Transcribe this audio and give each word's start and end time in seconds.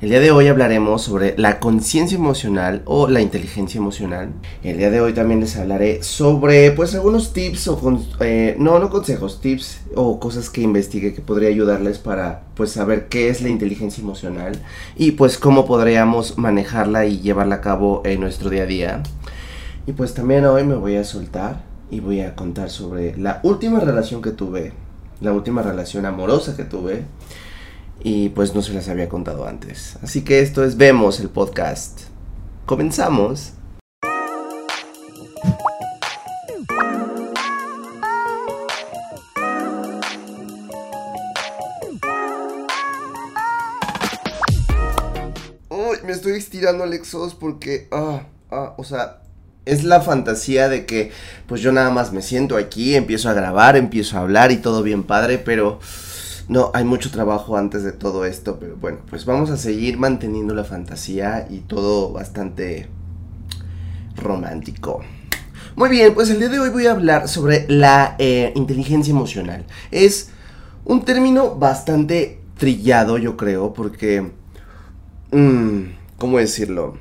El 0.00 0.10
día 0.10 0.20
de 0.20 0.30
hoy 0.30 0.46
hablaremos 0.46 1.02
sobre 1.02 1.36
la 1.38 1.58
conciencia 1.58 2.16
emocional 2.16 2.82
o 2.84 3.08
la 3.08 3.20
inteligencia 3.20 3.78
emocional. 3.78 4.32
El 4.62 4.78
día 4.78 4.90
de 4.90 5.00
hoy 5.00 5.12
también 5.12 5.40
les 5.40 5.56
hablaré 5.56 6.04
sobre 6.04 6.70
pues 6.70 6.94
algunos 6.94 7.32
tips 7.32 7.66
o 7.66 8.00
eh, 8.20 8.54
no, 8.60 8.78
no 8.78 8.90
consejos, 8.90 9.40
tips 9.40 9.80
o 9.96 10.20
cosas 10.20 10.50
que 10.50 10.60
investigue 10.60 11.14
que 11.14 11.20
podría 11.20 11.48
ayudarles 11.48 11.98
para 11.98 12.44
pues 12.54 12.70
saber 12.70 13.08
qué 13.08 13.28
es 13.28 13.42
la 13.42 13.48
inteligencia 13.48 14.00
emocional 14.00 14.52
y 14.94 15.10
pues 15.10 15.36
cómo 15.36 15.66
podríamos 15.66 16.38
manejarla 16.38 17.04
y 17.06 17.18
llevarla 17.18 17.56
a 17.56 17.60
cabo 17.60 18.02
en 18.04 18.20
nuestro 18.20 18.50
día 18.50 18.62
a 18.62 18.66
día. 18.66 19.02
Y 19.88 19.94
pues 19.94 20.14
también 20.14 20.44
hoy 20.44 20.62
me 20.62 20.76
voy 20.76 20.94
a 20.94 21.02
soltar 21.02 21.64
y 21.90 21.98
voy 21.98 22.20
a 22.20 22.36
contar 22.36 22.70
sobre 22.70 23.16
la 23.16 23.40
última 23.42 23.80
relación 23.80 24.22
que 24.22 24.30
tuve, 24.30 24.74
la 25.20 25.32
última 25.32 25.60
relación 25.60 26.06
amorosa 26.06 26.56
que 26.56 26.62
tuve 26.62 27.02
y 28.00 28.30
pues 28.30 28.54
no 28.54 28.62
se 28.62 28.72
las 28.72 28.88
había 28.88 29.08
contado 29.08 29.46
antes. 29.46 29.96
Así 30.02 30.22
que 30.22 30.40
esto 30.40 30.64
es 30.64 30.76
Vemos 30.76 31.20
el 31.20 31.28
podcast. 31.28 32.00
Comenzamos. 32.66 33.52
Uy, 45.70 45.96
me 46.04 46.12
estoy 46.12 46.32
estirando 46.32 46.84
Alexos 46.84 47.34
porque, 47.34 47.88
ah, 47.90 48.22
ah, 48.50 48.74
o 48.76 48.84
sea, 48.84 49.22
es 49.64 49.84
la 49.84 50.00
fantasía 50.00 50.68
de 50.68 50.86
que 50.86 51.12
pues 51.46 51.60
yo 51.60 51.72
nada 51.72 51.90
más 51.90 52.12
me 52.12 52.22
siento 52.22 52.56
aquí, 52.56 52.94
empiezo 52.94 53.28
a 53.28 53.34
grabar, 53.34 53.76
empiezo 53.76 54.16
a 54.16 54.20
hablar 54.20 54.50
y 54.50 54.56
todo 54.56 54.82
bien 54.82 55.02
padre, 55.02 55.38
pero 55.38 55.78
no, 56.48 56.70
hay 56.72 56.84
mucho 56.84 57.10
trabajo 57.10 57.56
antes 57.56 57.82
de 57.82 57.92
todo 57.92 58.24
esto, 58.24 58.58
pero 58.58 58.76
bueno, 58.76 58.98
pues 59.08 59.26
vamos 59.26 59.50
a 59.50 59.56
seguir 59.58 59.98
manteniendo 59.98 60.54
la 60.54 60.64
fantasía 60.64 61.46
y 61.50 61.58
todo 61.60 62.12
bastante 62.12 62.88
romántico. 64.16 65.02
Muy 65.76 65.90
bien, 65.90 66.14
pues 66.14 66.30
el 66.30 66.38
día 66.38 66.48
de 66.48 66.58
hoy 66.58 66.70
voy 66.70 66.86
a 66.86 66.92
hablar 66.92 67.28
sobre 67.28 67.66
la 67.68 68.16
eh, 68.18 68.52
inteligencia 68.56 69.10
emocional. 69.10 69.66
Es 69.90 70.30
un 70.84 71.04
término 71.04 71.54
bastante 71.54 72.40
trillado, 72.56 73.18
yo 73.18 73.36
creo, 73.36 73.72
porque... 73.74 74.32
Mmm, 75.30 75.98
¿Cómo 76.18 76.38
decirlo? 76.38 76.98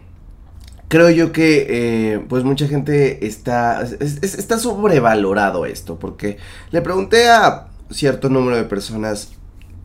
Creo 0.89 1.09
yo 1.09 1.31
que 1.31 1.65
eh, 1.69 2.25
pues 2.29 2.43
mucha 2.43 2.67
gente 2.67 3.25
está, 3.25 3.81
está 3.81 4.59
sobrevalorado 4.59 5.65
esto, 5.65 5.97
porque 5.97 6.37
le 6.69 6.81
pregunté 6.81 7.29
a 7.29 7.69
cierto 7.89 8.29
número 8.29 8.57
de 8.57 8.63
personas 8.63 9.36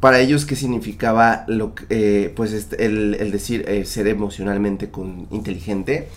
para 0.03 0.19
ellos 0.19 0.47
qué 0.47 0.57
significaba 0.57 1.45
lo 1.47 1.75
eh, 1.89 2.33
pues 2.35 2.53
este, 2.53 2.87
el, 2.87 3.31
decir 3.31 3.65
eh, 3.69 3.85
ser 3.85 4.09
emocionalmente 4.09 4.91
inteligente. 5.31 6.09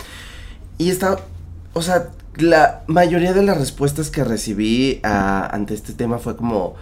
Y 0.80 0.90
está, 0.90 1.18
o 1.74 1.84
sea, 1.84 2.10
la 2.36 2.82
mayoría 2.88 3.32
de 3.34 3.44
las 3.44 3.60
respuestas 3.60 4.10
que 4.10 4.24
recibí 4.24 5.02
ante 5.04 5.76
este 5.76 5.94
tema 5.94 6.18
fue 6.18 6.36
como, 6.36 6.74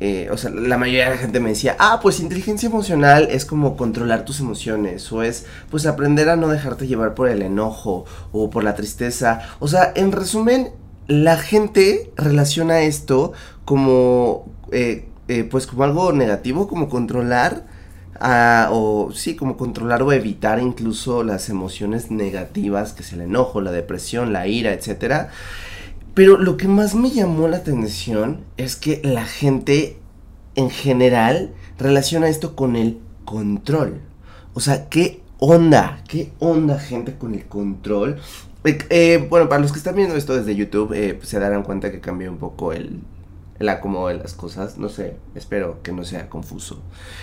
eh, 0.00 0.30
o 0.32 0.36
sea, 0.36 0.50
la 0.50 0.76
mayoría 0.78 1.04
de 1.04 1.10
la 1.10 1.18
gente 1.18 1.38
me 1.38 1.50
decía, 1.50 1.76
ah, 1.78 2.00
pues 2.02 2.18
inteligencia 2.18 2.68
emocional 2.68 3.28
es 3.30 3.44
como 3.44 3.76
controlar 3.76 4.24
tus 4.24 4.40
emociones, 4.40 5.12
o 5.12 5.22
es 5.22 5.46
pues 5.70 5.86
aprender 5.86 6.28
a 6.28 6.34
no 6.34 6.48
dejarte 6.48 6.88
llevar 6.88 7.14
por 7.14 7.28
el 7.28 7.42
enojo 7.42 8.04
o 8.32 8.50
por 8.50 8.64
la 8.64 8.74
tristeza. 8.74 9.42
O 9.60 9.68
sea, 9.68 9.92
en 9.94 10.10
resumen, 10.10 10.70
la 11.06 11.36
gente 11.36 12.10
relaciona 12.16 12.80
esto 12.80 13.32
como 13.64 14.46
eh, 14.72 15.04
pues 15.50 15.66
como 15.66 15.84
algo 15.84 16.12
negativo, 16.12 16.68
como 16.68 16.88
controlar, 16.88 17.66
o 18.70 19.10
sí, 19.14 19.36
como 19.36 19.56
controlar 19.56 20.02
o 20.02 20.12
evitar 20.12 20.60
incluso 20.60 21.22
las 21.22 21.48
emociones 21.48 22.10
negativas, 22.10 22.92
que 22.92 23.02
es 23.02 23.12
el 23.12 23.20
enojo, 23.20 23.60
la 23.60 23.70
depresión, 23.70 24.32
la 24.32 24.46
ira, 24.46 24.72
etc. 24.72 25.28
Pero 26.14 26.36
lo 26.38 26.56
que 26.56 26.68
más 26.68 26.94
me 26.94 27.10
llamó 27.10 27.48
la 27.48 27.58
atención 27.58 28.40
es 28.56 28.76
que 28.76 29.00
la 29.04 29.24
gente 29.24 29.98
en 30.56 30.70
general 30.70 31.54
relaciona 31.78 32.28
esto 32.28 32.56
con 32.56 32.74
el 32.74 32.98
control. 33.24 34.00
O 34.54 34.60
sea, 34.60 34.88
¿qué 34.88 35.20
onda? 35.38 36.02
¿Qué 36.08 36.32
onda 36.40 36.80
gente 36.80 37.14
con 37.14 37.34
el 37.34 37.44
control? 37.46 38.18
Eh, 38.64 38.78
eh, 38.90 39.26
bueno, 39.30 39.48
para 39.48 39.62
los 39.62 39.70
que 39.70 39.78
están 39.78 39.94
viendo 39.94 40.16
esto 40.16 40.36
desde 40.36 40.56
YouTube, 40.56 40.88
pues 40.88 41.28
se 41.28 41.38
darán 41.38 41.62
cuenta 41.62 41.92
que 41.92 42.00
cambié 42.00 42.28
un 42.28 42.38
poco 42.38 42.72
el, 42.72 43.00
el 43.58 43.68
acomodo 43.68 44.08
de 44.08 44.14
las 44.14 44.34
cosas. 44.34 44.78
No 44.78 44.88
sé, 44.88 45.16
espero 45.34 45.82
que 45.82 45.92
no 45.92 46.04
sea 46.04 46.28
confuso. 46.28 46.82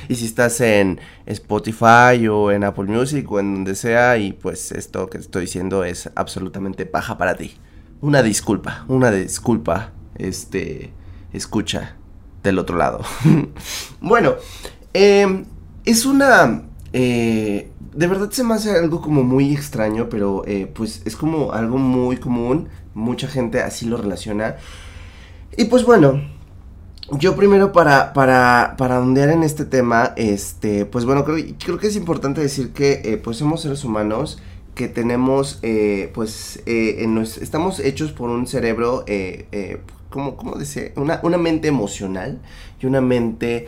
Y 0.09 0.15
si 0.15 0.25
estás 0.25 0.59
en 0.61 0.99
Spotify 1.25 2.27
o 2.29 2.51
en 2.51 2.63
Apple 2.63 2.85
Music 2.85 3.31
o 3.31 3.39
en 3.39 3.53
donde 3.53 3.75
sea 3.75 4.17
y 4.17 4.33
pues 4.33 4.71
esto 4.71 5.09
que 5.09 5.17
estoy 5.17 5.41
diciendo 5.41 5.83
es 5.83 6.09
absolutamente 6.15 6.85
paja 6.85 7.17
para 7.17 7.35
ti. 7.35 7.55
Una 8.01 8.21
disculpa, 8.21 8.85
una 8.87 9.11
disculpa, 9.11 9.91
este, 10.15 10.91
escucha 11.33 11.95
del 12.43 12.59
otro 12.59 12.77
lado. 12.77 13.01
bueno, 14.01 14.35
em, 14.93 15.45
es 15.85 16.05
una... 16.05 16.63
Eh, 16.93 17.71
de 17.93 18.07
verdad 18.07 18.29
se 18.29 18.43
me 18.43 18.53
hace 18.53 18.71
algo 18.71 18.99
como 19.01 19.23
muy 19.23 19.53
extraño, 19.53 20.09
pero 20.09 20.43
eh, 20.45 20.69
pues 20.73 21.01
es 21.05 21.15
como 21.15 21.53
algo 21.53 21.77
muy 21.77 22.17
común. 22.17 22.67
Mucha 22.93 23.27
gente 23.27 23.61
así 23.61 23.85
lo 23.85 23.97
relaciona. 23.97 24.57
Y 25.57 25.65
pues 25.65 25.85
bueno, 25.85 26.21
yo 27.11 27.35
primero 27.35 27.71
para, 27.71 28.13
para, 28.13 28.75
para 28.77 28.99
ondear 28.99 29.29
en 29.29 29.43
este 29.43 29.63
tema, 29.65 30.13
este, 30.15 30.85
pues 30.85 31.05
bueno, 31.05 31.23
creo, 31.23 31.37
creo 31.63 31.77
que 31.77 31.87
es 31.87 31.95
importante 31.95 32.41
decir 32.41 32.73
que 32.73 33.01
eh, 33.05 33.17
pues 33.17 33.37
somos 33.37 33.61
seres 33.61 33.83
humanos 33.83 34.39
que 34.73 34.89
tenemos, 34.89 35.59
eh, 35.61 36.11
pues, 36.13 36.61
eh, 36.65 37.07
estamos 37.41 37.79
hechos 37.79 38.11
por 38.11 38.29
un 38.29 38.45
cerebro, 38.47 39.05
¿cómo, 40.09 40.35
cómo 40.35 40.57
dice? 40.57 40.91
Una, 40.97 41.21
una 41.23 41.37
mente 41.37 41.69
emocional 41.69 42.41
y 42.81 42.85
una 42.85 42.99
mente 42.99 43.67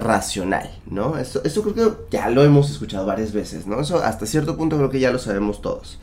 racional, 0.00 0.80
¿no? 0.88 1.18
Eso, 1.18 1.42
eso 1.44 1.62
creo 1.62 1.74
que 1.74 2.16
ya 2.16 2.30
lo 2.30 2.42
hemos 2.42 2.70
escuchado 2.70 3.04
varias 3.04 3.34
veces, 3.34 3.66
¿no? 3.66 3.80
Eso 3.80 3.98
hasta 3.98 4.24
cierto 4.24 4.56
punto 4.56 4.78
creo 4.78 4.88
que 4.88 5.00
ya 5.00 5.10
lo 5.10 5.18
sabemos 5.18 5.60
todos. 5.60 5.98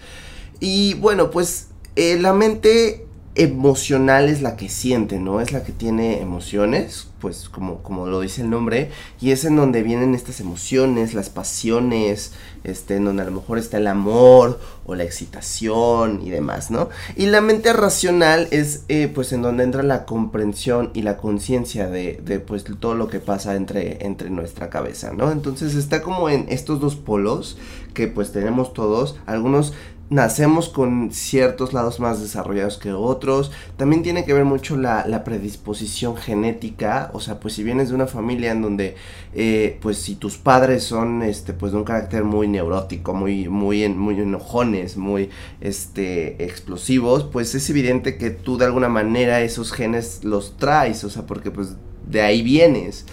Y 0.59 0.93
bueno, 0.95 1.31
pues 1.31 1.69
la 1.95 2.33
mente 2.33 3.07
emocional 3.35 4.29
es 4.29 4.41
la 4.41 4.55
que 4.55 4.69
siente, 4.69 5.19
¿no? 5.19 5.41
Es 5.41 5.51
la 5.51 5.63
que 5.63 5.71
tiene 5.71 6.21
emociones, 6.21 7.07
pues 7.19 7.49
como, 7.49 7.81
como 7.81 8.05
lo 8.05 8.19
dice 8.19 8.41
el 8.41 8.49
nombre, 8.49 8.91
y 9.19 9.31
es 9.31 9.43
en 9.45 9.55
donde 9.55 9.81
vienen 9.81 10.13
estas 10.13 10.39
emociones, 10.39 11.13
las 11.15 11.29
pasiones, 11.29 12.33
este, 12.63 12.97
en 12.97 13.05
donde 13.05 13.23
a 13.23 13.25
lo 13.25 13.31
mejor 13.31 13.57
está 13.57 13.77
el 13.77 13.87
amor 13.87 14.59
o 14.85 14.93
la 14.93 15.03
excitación 15.03 16.21
y 16.21 16.29
demás, 16.29 16.69
¿no? 16.69 16.89
Y 17.15 17.25
la 17.25 17.41
mente 17.41 17.73
racional 17.73 18.47
es 18.51 18.83
eh, 18.87 19.11
pues 19.13 19.31
en 19.33 19.41
donde 19.41 19.63
entra 19.63 19.81
la 19.81 20.05
comprensión 20.05 20.91
y 20.93 21.01
la 21.01 21.17
conciencia 21.17 21.87
de, 21.87 22.21
de, 22.23 22.39
pues 22.39 22.63
todo 22.79 22.93
lo 22.93 23.07
que 23.07 23.19
pasa 23.19 23.55
entre, 23.55 24.05
entre 24.05 24.29
nuestra 24.29 24.69
cabeza, 24.69 25.11
¿no? 25.11 25.31
Entonces 25.31 25.73
está 25.73 26.03
como 26.03 26.29
en 26.29 26.45
estos 26.49 26.79
dos 26.79 26.95
polos 26.95 27.57
que 27.93 28.07
pues 28.07 28.31
tenemos 28.31 28.73
todos, 28.73 29.17
algunos 29.25 29.73
nacemos 30.09 30.69
con 30.69 31.11
ciertos 31.11 31.73
lados 31.73 31.99
más 31.99 32.21
desarrollados 32.21 32.77
que 32.77 32.93
otros. 32.93 33.51
También 33.77 34.03
tiene 34.03 34.25
que 34.25 34.33
ver 34.33 34.45
mucho 34.45 34.77
la, 34.77 35.23
predisposición 35.23 36.15
genética. 36.17 37.09
O 37.13 37.19
sea, 37.19 37.39
pues 37.39 37.53
si 37.55 37.63
vienes 37.63 37.89
de 37.89 37.95
una 37.95 38.07
familia 38.07 38.51
en 38.51 38.61
donde, 38.61 38.95
eh, 39.33 39.77
pues 39.81 39.97
si 39.97 40.15
tus 40.15 40.37
padres 40.37 40.83
son, 40.83 41.23
este, 41.23 41.53
pues 41.53 41.71
de 41.71 41.77
un 41.79 41.83
carácter 41.83 42.23
muy 42.23 42.47
neurótico, 42.47 43.13
muy, 43.13 43.47
muy, 43.47 43.87
muy 43.89 44.19
enojones, 44.19 44.97
muy, 44.97 45.29
este, 45.61 46.43
explosivos, 46.43 47.23
pues 47.23 47.55
es 47.55 47.69
evidente 47.69 48.17
que 48.17 48.29
tú 48.29 48.57
de 48.57 48.65
alguna 48.65 48.89
manera 48.89 49.41
esos 49.41 49.71
genes 49.71 50.23
los 50.23 50.57
traes. 50.57 51.03
O 51.03 51.09
sea, 51.09 51.25
porque 51.25 51.51
pues 51.51 51.75
de 52.07 52.21
ahí 52.21 52.41
vienes. 52.41 53.05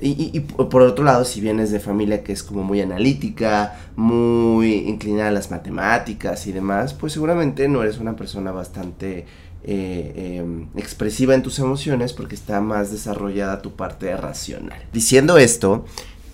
Y, 0.00 0.40
por 0.40 0.82
otro 0.82 1.04
lado, 1.04 1.24
si 1.24 1.40
vienes 1.40 1.70
de 1.72 1.80
familia 1.80 2.22
que 2.22 2.32
es 2.32 2.42
como 2.42 2.62
muy 2.62 2.80
analítica, 2.80 3.78
muy 3.96 4.74
inclinada 4.88 5.28
a 5.28 5.32
las 5.32 5.50
matemáticas 5.50 6.46
y 6.46 6.52
demás, 6.52 6.94
pues 6.94 7.12
seguramente 7.12 7.68
no 7.68 7.82
eres 7.82 7.98
una 7.98 8.14
persona 8.14 8.52
bastante 8.52 9.26
eh, 9.64 10.38
em, 10.38 10.68
expresiva 10.76 11.34
en 11.34 11.42
tus 11.42 11.58
emociones 11.58 12.12
porque 12.12 12.36
está 12.36 12.60
más 12.60 12.92
desarrollada 12.92 13.60
tu 13.60 13.74
parte 13.74 14.16
racional. 14.16 14.80
Diciendo 14.92 15.36
esto, 15.36 15.84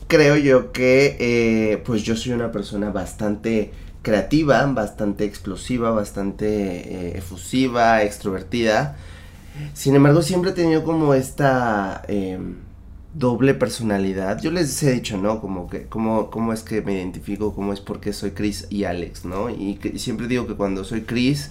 creo 0.08 0.36
yo 0.36 0.72
que 0.72 1.16
eh, 1.18 1.82
pues 1.86 2.02
yo 2.02 2.16
soy 2.16 2.32
una 2.32 2.52
persona 2.52 2.90
bastante 2.90 3.72
creativa, 4.02 4.66
bastante 4.66 5.24
explosiva, 5.24 5.90
bastante 5.90 6.46
eh, 6.46 7.18
efusiva, 7.18 8.02
extrovertida. 8.02 8.96
Sin 9.72 9.94
embargo, 9.94 10.20
siempre 10.20 10.50
he 10.50 10.54
tenido 10.54 10.84
como 10.84 11.14
esta 11.14 12.02
em, 12.08 12.56
doble 13.14 13.54
personalidad. 13.54 14.40
Yo 14.42 14.50
les 14.50 14.82
he 14.82 14.92
dicho, 14.92 15.16
¿no? 15.16 15.40
Como 15.40 15.68
que, 15.68 15.84
cómo, 15.84 16.30
cómo 16.30 16.52
es 16.52 16.62
que 16.62 16.82
me 16.82 16.94
identifico, 16.94 17.54
cómo 17.54 17.72
es 17.72 17.80
porque 17.80 18.12
soy 18.12 18.32
Chris 18.32 18.66
y 18.70 18.84
Alex, 18.84 19.24
¿no? 19.24 19.50
Y, 19.50 19.78
siempre 19.96 20.26
digo 20.26 20.46
que 20.46 20.54
cuando 20.54 20.84
soy 20.84 21.02
Chris, 21.02 21.50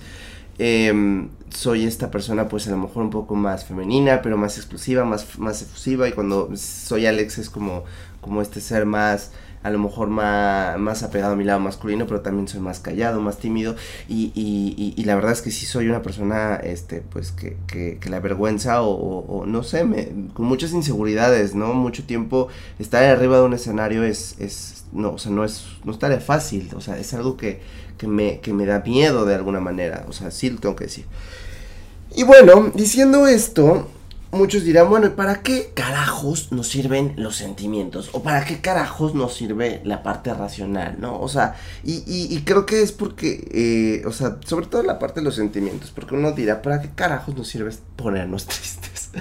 em, 0.57 1.30
soy 1.50 1.86
esta 1.86 2.12
persona 2.12 2.48
pues 2.50 2.68
a 2.68 2.71
lo 2.71 2.77
mejor 2.77 3.04
un 3.04 3.10
poco 3.10 3.36
más 3.36 3.65
femenina, 3.65 4.21
pero 4.21 4.38
más 4.38 4.57
explosiva, 4.57 5.06
más, 5.06 5.39
más 5.39 5.62
efusiva. 5.62 6.07
Y 6.07 6.12
cuando 6.12 6.50
soy 6.56 7.06
Alex 7.06 7.38
es 7.38 7.50
como, 7.50 7.86
como 8.21 8.42
este 8.42 8.60
ser 8.62 8.86
más 8.86 9.31
a 9.63 9.69
lo 9.69 9.80
mejor 9.80 10.10
más, 10.10 10.77
más 10.77 11.04
apegado 11.04 11.33
a 11.33 11.36
mi 11.36 11.45
lado 11.45 11.60
masculino, 11.60 12.06
pero 12.06 12.21
también 12.21 12.48
soy 12.48 12.60
más 12.60 12.80
callado, 12.80 13.21
más 13.21 13.38
tímido 13.38 13.75
y, 14.07 14.31
y, 14.36 14.94
y, 14.95 15.04
la 15.06 15.15
verdad 15.15 15.31
es 15.31 15.42
que 15.42 15.51
sí 15.51 15.65
soy 15.65 15.88
una 15.88 16.01
persona, 16.01 16.56
este, 16.56 17.01
pues 17.01 17.31
que, 17.31 17.57
que, 17.68 18.10
la 18.10 18.19
vergüenza 18.19 18.81
o, 18.81 18.92
o, 18.94 19.45
no 19.45 19.63
sé, 19.63 19.86
me, 19.86 20.10
con 20.33 20.45
muchas 20.45 20.74
inseguridades, 20.74 21.56
¿no? 21.56 21.74
Mucho 21.74 22.04
tiempo 22.04 22.50
estar 22.77 23.04
arriba 23.04 23.38
de 23.38 23.44
un 23.44 23.54
escenario 23.54 24.04
es, 24.04 24.36
es 24.39 24.86
no, 24.92 25.13
o 25.13 25.18
sea, 25.18 25.31
no 25.31 25.44
es, 25.45 25.65
no 25.86 25.92
es 25.94 26.00
tarea 26.00 26.19
fácil, 26.19 26.69
o 26.75 26.81
sea, 26.81 26.98
es 27.00 27.13
algo 27.13 27.38
que, 27.38 27.62
que, 27.98 28.07
me, 28.07 28.39
que 28.42 28.54
me 28.54 28.65
da 28.65 28.80
miedo 28.80 29.25
de 29.25 29.36
alguna 29.36 29.60
manera, 29.60 30.06
o 30.07 30.13
sea, 30.13 30.30
sí 30.30 30.50
lo 30.50 30.60
tengo 30.60 30.75
que 30.75 30.86
decir. 30.86 31.06
Y 32.15 32.24
bueno, 32.24 32.71
diciendo 32.75 33.25
esto, 33.27 33.88
muchos 34.33 34.63
dirán, 34.63 34.89
bueno, 34.89 35.15
¿para 35.15 35.41
qué 35.41 35.71
carajos 35.74 36.51
nos 36.51 36.68
sirven 36.68 37.13
los 37.18 37.35
sentimientos? 37.35 38.09
¿O 38.13 38.24
para 38.24 38.45
qué 38.45 38.62
carajos 38.62 39.15
nos 39.15 39.33
sirve 39.33 39.81
la 39.83 40.03
parte 40.03 40.33
racional, 40.33 40.97
no? 41.00 41.19
O 41.19 41.30
sea, 41.30 41.56
y, 41.83 42.03
y, 42.06 42.41
creo 42.41 42.65
que 42.65 42.81
es 42.81 42.91
porque, 42.91 43.47
eh, 43.51 44.06
o 44.06 44.12
sea, 44.12 44.38
sobre 44.45 44.68
todo 44.68 44.83
la 44.83 45.00
parte 45.00 45.19
de 45.19 45.25
los 45.25 45.35
sentimientos, 45.35 45.91
porque 45.91 46.15
uno 46.15 46.31
dirá, 46.31 46.62
¿para 46.62 46.81
qué 46.81 46.89
carajos 46.94 47.35
nos 47.35 47.47
sirve 47.47 47.71
ponernos 47.95 48.45
tristes? 48.47 49.12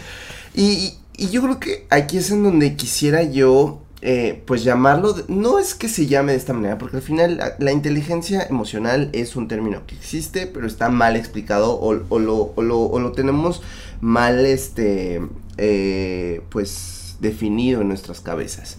Y, 0.55 0.95
y 1.17 1.29
yo 1.31 1.43
creo 1.43 1.61
que 1.61 1.87
aquí 1.91 2.19
es 2.19 2.31
en 2.31 2.43
donde 2.43 2.77
quisiera 2.77 3.23
yo 3.23 3.83
eh, 4.05 4.43
pues 4.47 4.65
llamarlo, 4.65 5.15
no 5.29 5.61
es 5.61 5.77
que 5.77 5.89
se 5.89 6.09
llame 6.09 6.33
de 6.33 6.39
esta 6.39 6.53
manera, 6.53 6.77
porque 6.77 6.97
al 6.97 7.05
final 7.05 7.55
la, 7.61 7.71
inteligencia 7.71 8.43
emocional 8.43 9.09
es 9.13 9.37
un 9.37 9.47
término 9.47 9.87
que 9.87 9.95
existe, 9.95 10.49
pero 10.49 10.67
está 10.67 10.89
mal 10.89 11.15
explicado 11.15 11.75
o, 11.75 12.03
o, 12.09 12.19
lo, 12.19 12.53
o, 12.57 12.63
lo, 12.63 12.81
o 12.81 12.99
lo, 12.99 13.13
tenemos 13.13 13.63
mal, 14.03 14.45
este, 14.45 15.23
eh, 15.57 16.43
pues 16.51 17.17
definido 17.21 17.81
en 17.81 17.89
nuestras 17.89 18.21
cabezas. 18.21 18.77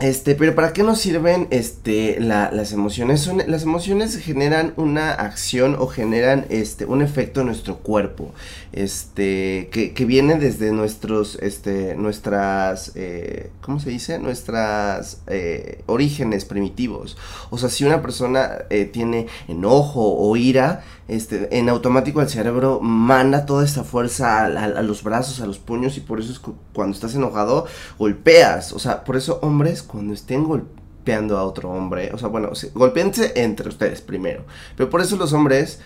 Este, 0.00 0.34
pero 0.34 0.54
¿para 0.54 0.72
qué 0.72 0.82
nos 0.82 0.98
sirven 0.98 1.46
este, 1.50 2.18
las 2.20 2.72
emociones? 2.72 3.20
Son, 3.20 3.42
las 3.46 3.64
emociones 3.64 4.16
generan 4.16 4.72
una 4.78 5.12
acción 5.12 5.76
o 5.78 5.88
generan 5.88 6.46
este, 6.48 6.86
un 6.86 7.02
efecto 7.02 7.40
en 7.40 7.48
nuestro 7.48 7.80
cuerpo, 7.80 8.32
este, 8.72 9.68
que, 9.70 9.92
que 9.92 10.06
viene 10.06 10.36
desde 10.36 10.72
nuestros, 10.72 11.38
este, 11.42 11.96
nuestras, 11.96 12.92
eh, 12.94 13.50
¿cómo 13.60 13.78
se 13.78 13.90
dice? 13.90 14.18
Nuestras 14.18 15.20
eh, 15.26 15.82
orígenes 15.84 16.46
primitivos. 16.46 17.18
O 17.50 17.58
sea, 17.58 17.68
si 17.68 17.84
una 17.84 18.00
persona 18.00 18.52
eh, 18.70 18.86
tiene 18.86 19.26
enojo 19.48 20.16
o 20.16 20.34
ira, 20.34 20.82
este, 21.10 21.58
en 21.58 21.68
automático 21.68 22.20
el 22.20 22.28
cerebro 22.28 22.78
manda 22.80 23.44
toda 23.44 23.64
esta 23.64 23.82
fuerza 23.82 24.44
a, 24.44 24.82
los 24.82 25.02
brazos, 25.02 25.40
a 25.40 25.46
los 25.46 25.58
puños 25.58 25.96
y 25.96 26.00
por 26.00 26.20
eso 26.20 26.30
es 26.30 26.40
cuando 26.72 26.94
estás 26.94 27.16
enojado 27.16 27.66
golpeas. 27.98 28.72
O 28.72 28.78
sea, 28.78 29.02
por 29.02 29.16
eso 29.16 29.40
hombres 29.42 29.82
cuando 29.82 30.14
estén 30.14 30.44
golpeando 30.44 31.36
a 31.36 31.42
otro 31.42 31.68
hombre, 31.70 32.12
o 32.14 32.18
sea, 32.18 32.28
bueno, 32.28 32.50
golpeense 32.74 33.32
entre 33.34 33.68
ustedes 33.68 34.00
primero. 34.00 34.44
Pero 34.76 34.88
por 34.88 35.00
eso 35.00 35.16
los 35.16 35.32
hombres, 35.32 35.80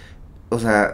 o 0.51 0.59
sea, 0.59 0.93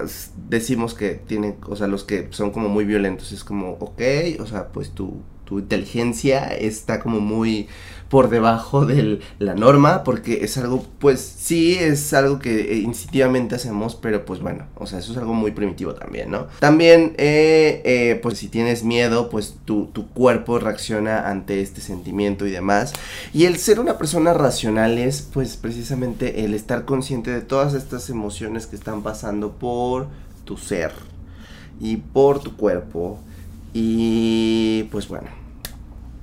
decimos 0.49 0.95
que 0.95 1.15
tienen, 1.15 1.57
o 1.67 1.75
sea, 1.75 1.89
los 1.89 2.05
que 2.05 2.29
son 2.31 2.53
como 2.53 2.69
muy 2.69 2.85
violentos, 2.85 3.33
es 3.33 3.43
como, 3.43 3.73
ok, 3.81 4.01
o 4.39 4.47
sea, 4.47 4.69
pues 4.69 4.93
tu, 4.93 5.23
tu 5.51 5.59
inteligencia 5.59 6.47
está 6.47 7.01
como 7.01 7.19
muy 7.19 7.67
por 8.09 8.31
debajo 8.31 8.87
de 8.87 9.19
la 9.41 9.57
norma, 9.57 10.05
porque 10.05 10.45
es 10.45 10.57
algo, 10.59 10.85
pues 11.01 11.21
sí, 11.21 11.75
es 11.75 12.13
algo 12.13 12.39
que 12.39 12.73
eh, 12.73 12.77
instintivamente 12.79 13.57
hacemos, 13.57 13.97
pero 13.97 14.25
pues 14.25 14.41
bueno, 14.41 14.67
o 14.77 14.87
sea, 14.87 15.01
eso 15.01 15.11
es 15.11 15.19
algo 15.19 15.35
muy 15.35 15.51
primitivo 15.51 15.95
también, 15.95 16.31
¿no? 16.31 16.47
También, 16.61 17.15
eh, 17.19 17.83
eh, 17.85 18.21
pues 18.23 18.39
si 18.39 18.47
tienes 18.47 18.85
miedo, 18.85 19.29
pues 19.29 19.57
tu, 19.65 19.87
tu, 19.87 20.09
cuerpo 20.09 20.61
reacciona 20.61 21.29
ante 21.29 21.61
este 21.63 21.81
sentimiento 21.81 22.47
y 22.47 22.53
demás. 22.53 22.93
Y 23.33 23.47
el 23.47 23.59
ser 23.59 23.81
una 23.81 23.99
persona 23.99 24.35
racional 24.35 24.99
es, 24.99 25.23
pues 25.23 25.57
precisamente 25.57 26.45
el 26.45 26.55
estar 26.55 26.85
consciente 26.85 27.33
de 27.33 27.41
todas 27.41 27.75
estas 27.75 28.09
emociones 28.09 28.69
que 28.69 28.77
están 28.77 29.03
pasando 29.03 29.53
por 29.53 30.07
tu 30.45 30.57
ser 30.57 30.93
y 31.81 31.97
por 31.97 32.41
tu 32.41 32.57
cuerpo. 32.57 33.19
Y 33.73 34.89
pues 34.91 35.07
bueno, 35.07 35.40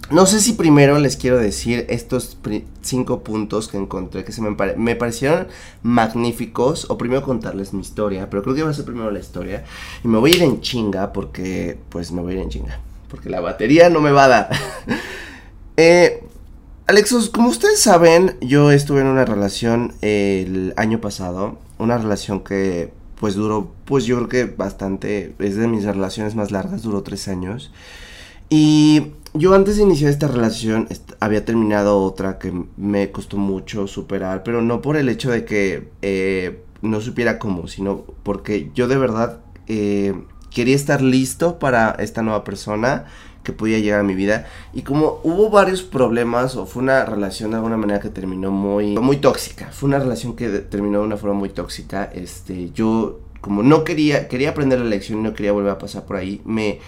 no 0.10 0.26
sé 0.26 0.40
si 0.40 0.54
primero 0.54 1.00
les 1.00 1.18
quiero 1.18 1.38
decir 1.38 1.86
estos 1.90 2.38
cinco 2.82 3.24
puntos 3.24 3.68
que 3.68 3.78
encontré 3.78 4.24
que 4.24 4.32
se 4.32 4.42
me, 4.42 4.56
me, 4.78 4.96
parecieron 4.96 5.48
magníficos. 5.84 6.90
O 6.90 6.98
primero 6.98 7.22
contarles 7.24 7.74
mi 7.74 7.82
historia. 7.82 8.30
Pero 8.30 8.44
creo 8.44 8.56
que 8.56 8.64
va 8.64 8.70
a 8.70 8.74
ser 8.74 8.86
primero 8.86 9.12
la 9.12 9.20
historia. 9.20 9.66
Y 10.04 10.08
me 10.08 10.18
voy 10.18 10.32
a 10.32 10.36
ir 10.38 10.44
en 10.44 10.62
chinga 10.62 11.12
porque, 11.12 11.78
pues 11.90 12.12
me 12.12 12.22
voy 12.22 12.34
a 12.34 12.36
ir 12.38 12.42
en 12.44 12.50
chinga. 12.50 12.80
Porque 13.10 13.30
la 13.30 13.42
batería 13.42 13.90
no 13.90 14.00
me 14.00 14.12
va 14.12 14.26
a 14.26 14.28
dar. 14.28 14.50
eh, 15.78 16.24
Alexos, 16.86 17.30
como 17.30 17.50
ustedes 17.50 17.82
saben, 17.82 18.38
yo 18.40 18.72
estuve 18.72 19.02
en 19.02 19.08
una 19.08 19.26
relación 19.26 19.94
el 20.02 20.74
año 20.78 21.02
pasado. 21.02 21.58
Una 21.80 21.98
relación 21.98 22.42
que 22.42 22.94
pues 23.20 23.34
duró, 23.34 23.72
pues 23.86 24.06
yo 24.06 24.16
creo 24.18 24.30
que 24.30 24.46
bastante. 24.46 25.34
Es 25.40 25.58
de 25.58 25.68
mis 25.68 25.84
relaciones 25.84 26.36
más 26.36 26.52
largas, 26.52 26.84
duró 26.84 27.04
tres 27.04 27.28
años. 27.28 27.72
Y 28.50 29.12
yo 29.38 29.54
antes 29.54 29.78
de 29.78 29.84
iniciar 29.84 30.12
esta 30.12 30.28
relación 30.28 30.88
había 31.20 31.46
terminado 31.46 32.00
otra 32.02 32.40
que 32.40 32.54
me 32.78 33.12
costó 33.12 33.38
mucho 33.38 33.88
superar, 33.88 34.44
pero 34.44 34.62
no 34.62 34.82
por 34.82 34.98
el 34.98 35.10
hecho 35.10 35.32
de 35.32 35.46
que 35.46 35.90
eh, 36.02 36.64
no 36.82 37.02
supiera 37.02 37.40
cómo, 37.40 37.68
sino 37.68 38.04
porque 38.24 38.72
yo 38.74 38.88
de 38.88 38.98
verdad 38.98 39.40
eh, 39.68 40.14
quería 40.52 40.76
estar 40.76 41.02
listo 41.02 41.60
para 41.60 41.92
esta 42.00 42.22
nueva 42.22 42.44
persona 42.44 43.06
que 43.44 43.54
podía 43.54 43.80
llegar 43.80 44.02
a 44.02 44.04
mi 44.04 44.14
vida. 44.14 44.46
Y 44.74 44.82
como 44.82 45.22
hubo 45.24 45.50
varios 45.50 45.82
problemas 45.82 46.56
o 46.56 46.66
fue 46.66 46.84
una 46.84 47.06
relación 47.06 47.52
de 47.52 47.58
alguna 47.58 47.78
manera 47.78 48.00
que 48.00 48.10
terminó 48.10 48.52
muy 48.52 48.98
muy 48.98 49.18
tóxica 49.18 49.70
fue 49.72 49.88
una 49.88 50.00
relación 50.00 50.36
que 50.36 50.50
terminó 50.50 51.00
de 51.00 51.06
una 51.06 51.18
forma 51.18 51.36
muy 51.36 51.50
tóxica 51.50 52.10
este 52.14 52.72
yo 52.72 53.20
como 53.40 53.64
no 53.64 53.84
quería 53.86 54.28
quería 54.28 54.50
aprender 54.50 54.80
la 54.80 54.86
lección 54.86 55.20
y 55.20 55.24
no 55.24 55.34
quería 55.34 55.54
volver 55.54 55.72
a 55.72 55.78
pasar 55.78 56.06
por 56.06 56.18
ahí 56.18 56.42
me 56.44 56.80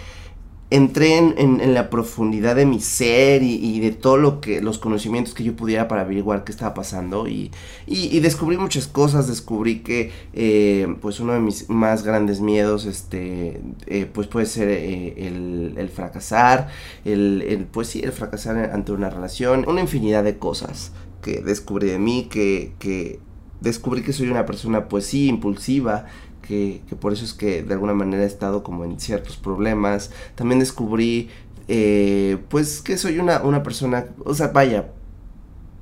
entré 0.70 1.16
en, 1.16 1.34
en, 1.36 1.74
la 1.74 1.90
profundidad 1.90 2.54
de 2.54 2.64
mi 2.64 2.80
ser 2.80 3.42
y, 3.42 3.80
de 3.80 3.90
todo 3.90 4.16
lo 4.16 4.40
que 4.40 4.62
los 4.62 4.78
conocimientos 4.78 5.34
que 5.34 5.42
yo 5.42 5.56
pudiera 5.56 5.88
para 5.88 6.02
averiguar 6.02 6.44
qué 6.44 6.52
estaba 6.52 6.74
pasando 6.74 7.26
y, 7.26 7.50
y, 7.86 8.20
descubrí 8.20 8.56
muchas 8.56 8.86
cosas 8.86 9.26
descubrí 9.26 9.80
que 9.80 10.12
eh, 10.32 10.94
pues 11.00 11.18
uno 11.18 11.32
de 11.32 11.40
mis 11.40 11.68
más 11.68 12.04
grandes 12.04 12.40
miedos 12.40 12.84
este 12.84 13.60
eh, 13.86 14.08
pues 14.12 14.28
puede 14.28 14.46
ser 14.46 14.68
eh, 14.68 15.26
el, 15.26 15.74
el, 15.76 15.88
fracasar 15.88 16.68
el, 17.04 17.42
el, 17.42 17.64
pues 17.64 17.88
sí 17.88 18.00
el 18.04 18.12
fracasar 18.12 18.70
ante 18.72 18.92
una 18.92 19.10
relación 19.10 19.64
una 19.68 19.80
infinidad 19.80 20.22
de 20.22 20.38
cosas 20.38 20.92
que 21.20 21.40
descubrí 21.40 21.88
de 21.88 21.98
mí 21.98 22.28
que, 22.30 22.74
que 22.78 23.18
descubrí 23.60 24.02
que 24.02 24.12
soy 24.12 24.28
una 24.28 24.46
persona 24.46 24.88
pues 24.88 25.06
sí 25.06 25.26
impulsiva 25.26 26.06
que, 26.42 26.82
por 27.00 27.12
eso 27.12 27.24
es 27.24 27.34
que 27.34 27.62
de 27.62 27.74
alguna 27.74 27.94
manera 27.94 28.22
he 28.22 28.26
estado 28.26 28.62
como 28.62 28.84
en 28.84 28.98
ciertos 29.00 29.36
problemas. 29.36 30.10
También 30.34 30.60
descubrí, 30.60 31.30
eh, 31.68 32.38
pues, 32.48 32.82
que 32.82 32.96
soy 32.96 33.18
una, 33.18 33.42
una 33.42 33.62
persona, 33.62 34.06
o 34.24 34.34
sea, 34.34 34.48
vaya, 34.48 34.88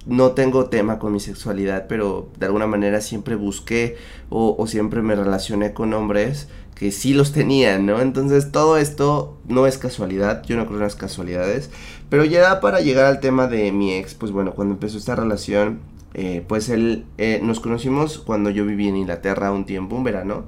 no 0.06 0.32
tengo 0.32 0.66
tema 0.66 0.98
con 0.98 1.12
mi 1.12 1.20
sexualidad, 1.20 1.86
pero 1.88 2.30
de 2.38 2.46
alguna 2.46 2.66
manera 2.66 3.00
siempre 3.00 3.36
busqué 3.36 3.96
o, 4.30 4.56
o, 4.58 4.66
siempre 4.66 5.02
me 5.02 5.14
relacioné 5.14 5.74
con 5.74 5.92
hombres 5.92 6.48
que 6.74 6.92
sí 6.92 7.12
los 7.12 7.32
tenían, 7.32 7.86
¿no? 7.86 8.00
Entonces 8.00 8.52
todo 8.52 8.78
esto 8.78 9.36
no 9.48 9.66
es 9.66 9.78
casualidad, 9.78 10.44
yo 10.44 10.56
no 10.56 10.64
creo 10.64 10.78
en 10.78 10.84
las 10.84 10.94
casualidades, 10.94 11.70
pero 12.08 12.24
ya 12.24 12.60
para 12.60 12.80
llegar 12.80 13.04
al 13.06 13.20
tema 13.20 13.48
de 13.48 13.72
mi 13.72 13.92
ex, 13.92 14.14
pues 14.14 14.32
bueno, 14.32 14.54
cuando 14.54 14.74
empezó 14.74 14.96
esta 14.96 15.16
relación, 15.16 15.80
eh, 16.14 16.44
pues 16.46 16.68
él, 16.68 17.04
eh, 17.18 17.40
nos 17.42 17.60
conocimos 17.60 18.18
cuando 18.18 18.50
yo 18.50 18.64
viví 18.64 18.88
en 18.88 18.96
Inglaterra 18.96 19.52
un 19.52 19.66
tiempo, 19.66 19.96
un 19.96 20.04
verano, 20.04 20.44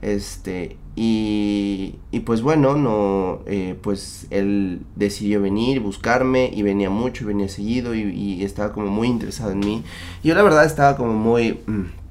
este, 0.00 0.76
y, 0.96 1.96
y 2.10 2.20
pues 2.20 2.42
bueno, 2.42 2.76
no, 2.76 3.40
eh, 3.46 3.78
pues 3.82 4.26
él 4.30 4.80
decidió 4.96 5.40
venir, 5.40 5.80
buscarme, 5.80 6.50
y 6.52 6.62
venía 6.62 6.90
mucho, 6.90 7.24
y 7.24 7.26
venía 7.28 7.48
seguido, 7.48 7.94
y, 7.94 8.42
estaba 8.42 8.72
como 8.72 8.88
muy 8.88 9.08
interesado 9.08 9.52
en 9.52 9.60
mí, 9.60 9.84
y 10.22 10.28
yo 10.28 10.34
la 10.34 10.42
verdad 10.42 10.64
estaba 10.64 10.96
como 10.96 11.12
muy... 11.14 11.60
Mm, 11.66 12.02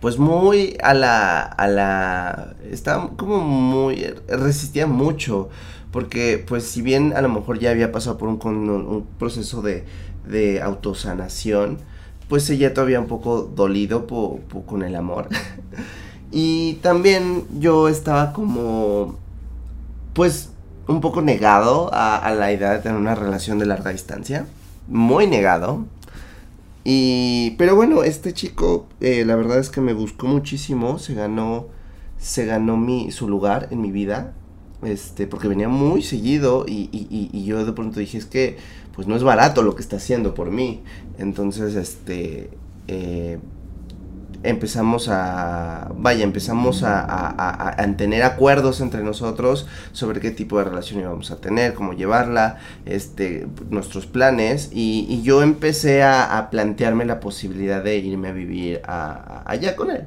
pues 0.00 0.18
muy 0.18 0.76
a 0.82 0.92
la 0.92 1.40
a 1.40 1.68
la 1.68 2.54
estaba 2.70 3.16
como 3.16 3.40
muy 3.40 3.96
resistía 4.28 4.86
mucho 4.86 5.48
porque 5.90 6.44
pues 6.46 6.64
si 6.64 6.82
bien 6.82 7.14
a 7.16 7.22
lo 7.22 7.30
mejor 7.30 7.58
ya 7.58 7.70
había 7.70 7.90
pasado 7.90 8.18
por 8.18 8.28
un, 8.28 8.38
un 8.44 9.06
proceso 9.18 9.62
de, 9.62 9.86
de 10.28 10.60
autosanación 10.60 11.78
pues 12.28 12.44
seguía 12.44 12.74
todavía 12.74 13.00
un 13.00 13.06
poco 13.06 13.42
dolido 13.42 14.06
con 14.66 14.82
el 14.82 14.96
amor. 14.96 15.28
y 16.32 16.74
también 16.74 17.44
yo 17.58 17.88
estaba 17.88 18.32
como, 18.32 19.16
pues, 20.14 20.50
un 20.86 21.00
poco 21.00 21.22
negado 21.22 21.90
a, 21.92 22.32
la 22.36 22.52
idea 22.52 22.72
de 22.72 22.78
tener 22.80 22.98
una 22.98 23.14
relación 23.14 23.58
de 23.58 23.66
larga 23.66 23.90
distancia. 23.90 24.46
Muy 24.88 25.26
negado. 25.26 25.84
Y, 26.84 27.52
pero 27.56 27.74
bueno, 27.76 28.02
este 28.04 28.34
chico, 28.34 28.86
eh, 29.00 29.24
la 29.24 29.36
verdad 29.36 29.58
es 29.58 29.70
que 29.70 29.80
me 29.80 29.94
buscó 29.94 30.26
muchísimo, 30.26 30.98
se 30.98 31.14
ganó, 31.14 31.66
se 32.18 32.44
ganó 32.44 32.76
mi, 32.76 33.10
su 33.10 33.26
lugar 33.26 33.68
en 33.70 33.80
mi 33.80 33.90
vida, 33.90 34.34
este, 34.82 35.26
porque 35.26 35.48
venía 35.48 35.70
muy 35.70 36.02
seguido 36.02 36.66
y, 36.68 36.90
y, 36.92 37.30
y 37.32 37.44
yo 37.44 37.64
de 37.64 37.72
pronto 37.72 38.00
dije, 38.00 38.18
es 38.18 38.26
que 38.26 38.58
pues 38.94 39.06
no 39.06 39.16
es 39.16 39.22
barato 39.22 39.62
lo 39.62 39.74
que 39.74 39.82
está 39.82 39.96
haciendo 39.96 40.34
por 40.34 40.50
mí. 40.50 40.82
Entonces, 41.18 41.74
este, 41.74 42.50
eh, 42.88 43.38
empezamos 44.44 45.08
a, 45.08 45.90
vaya, 45.96 46.22
empezamos 46.22 46.82
a, 46.84 47.76
tener 47.96 48.22
acuerdos 48.22 48.80
entre 48.80 49.02
nosotros 49.02 49.66
sobre 49.92 50.20
qué 50.20 50.30
tipo 50.30 50.58
de 50.58 50.64
relación 50.64 51.00
íbamos 51.00 51.30
a 51.30 51.36
tener, 51.36 51.74
cómo 51.74 51.92
llevarla, 51.92 52.58
este, 52.84 53.46
nuestros 53.70 54.06
planes, 54.06 54.70
y, 54.72 55.22
yo 55.22 55.42
empecé 55.42 56.02
a, 56.02 56.48
plantearme 56.50 57.04
la 57.04 57.20
posibilidad 57.20 57.82
de 57.82 57.96
irme 57.96 58.28
a 58.28 58.32
vivir 58.32 58.82
allá 58.84 59.74
con 59.74 59.90
él. 59.90 60.04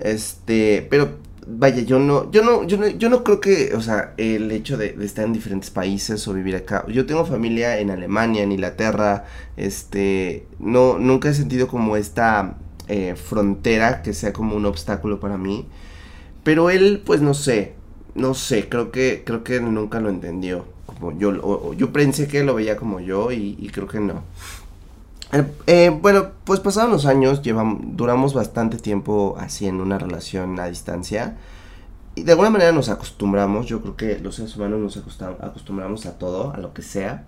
Este, 0.00 0.86
pero 0.90 1.18
vaya, 1.46 1.82
yo 1.82 1.98
no, 1.98 2.30
yo 2.30 2.42
no, 2.42 2.64
yo 2.66 2.76
no, 2.76 2.86
yo 2.86 3.08
no 3.08 3.24
creo 3.24 3.40
que, 3.40 3.74
o 3.74 3.80
sea, 3.80 4.14
el 4.16 4.50
hecho 4.50 4.76
de, 4.76 4.96
estar 5.02 5.24
en 5.24 5.32
diferentes 5.32 5.70
países 5.70 6.26
o 6.28 6.34
vivir 6.34 6.56
acá, 6.56 6.84
yo 6.88 7.06
tengo 7.06 7.24
familia 7.26 7.78
en 7.78 7.90
Alemania, 7.90 8.42
en 8.42 8.52
Inglaterra, 8.52 9.24
este, 9.56 10.46
no, 10.58 10.98
nunca 10.98 11.28
he 11.28 11.34
sentido 11.34 11.68
como 11.68 11.96
esta 11.96 12.56
eh, 12.88 13.14
frontera 13.16 14.02
que 14.02 14.14
sea 14.14 14.32
como 14.32 14.56
un 14.56 14.66
obstáculo 14.66 15.20
para 15.20 15.36
mí, 15.36 15.66
pero 16.42 16.70
él, 16.70 17.02
pues 17.04 17.20
no 17.20 17.34
sé, 17.34 17.74
no 18.14 18.34
sé, 18.34 18.68
creo 18.68 18.90
que, 18.90 19.22
creo 19.24 19.44
que 19.44 19.60
nunca 19.60 20.00
lo 20.00 20.08
entendió, 20.08 20.64
como 20.86 21.16
yo, 21.18 21.74
yo 21.74 21.92
pensé 21.92 22.28
que 22.28 22.44
lo 22.44 22.54
veía 22.54 22.76
como 22.76 23.00
yo 23.00 23.32
y, 23.32 23.70
creo 23.72 23.88
que 23.88 24.00
no. 24.00 24.22
Eh, 25.32 25.44
eh, 25.66 25.98
bueno, 26.00 26.28
pues 26.44 26.60
pasados 26.60 26.90
los 26.90 27.06
años, 27.06 27.42
llevamos, 27.42 27.78
duramos 27.82 28.34
bastante 28.34 28.76
tiempo 28.76 29.36
así 29.38 29.66
en 29.66 29.80
una 29.80 29.98
relación 29.98 30.58
a 30.60 30.66
distancia. 30.66 31.36
Y 32.14 32.22
de 32.22 32.32
alguna 32.32 32.50
manera 32.50 32.72
nos 32.72 32.88
acostumbramos, 32.90 33.66
yo 33.66 33.80
creo 33.80 33.96
que 33.96 34.18
los 34.20 34.36
seres 34.36 34.54
humanos 34.56 34.80
nos 34.80 34.96
acostumbramos 35.40 36.06
a 36.06 36.18
todo, 36.18 36.52
a 36.52 36.58
lo 36.58 36.72
que 36.72 36.82
sea. 36.82 37.24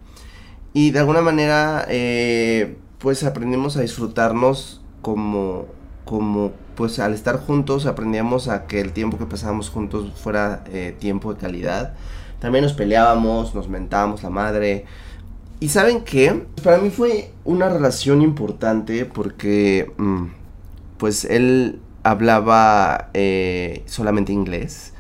Y 0.73 0.91
de 0.91 0.99
alguna 1.01 1.23
manera, 1.23 1.87
eh, 1.89 2.77
pues 2.99 3.25
aprendimos 3.25 3.77
a 3.77 3.81
disfrutarnos 3.81 4.83
como, 5.03 5.67
como, 6.05 6.53
pues 6.77 6.99
al 6.99 7.15
estar 7.15 7.39
juntos 7.41 7.87
aprendíamos 7.87 8.49
a 8.49 8.67
que 8.67 8.81
el 8.81 8.93
tiempo 8.93 9.19
que 9.19 9.27
pasábamos 9.27 9.71
juntos 9.71 10.13
fuera 10.15 10.63
tiempo 10.99 11.33
de 11.33 11.41
calidad. 11.41 11.95
También 12.39 12.63
nos 12.63 12.75
peleábamos, 12.75 13.55
nos 13.55 13.69
mentábamos 13.69 14.23
la 14.23 14.31
madre, 14.31 14.85
y 15.61 15.69
saben 15.69 16.03
qué? 16.03 16.45
Para 16.63 16.79
mí 16.79 16.91
fue 16.91 17.31
una 17.45 17.69
relación 17.69 18.23
importante 18.23 19.07
porque, 19.07 19.91
mm, 19.97 20.27
pues 20.99 21.25
él 21.25 21.81
hablaba 22.03 23.11
eh, 23.15 23.83
solamente 23.87 24.33
inglés 24.33 24.93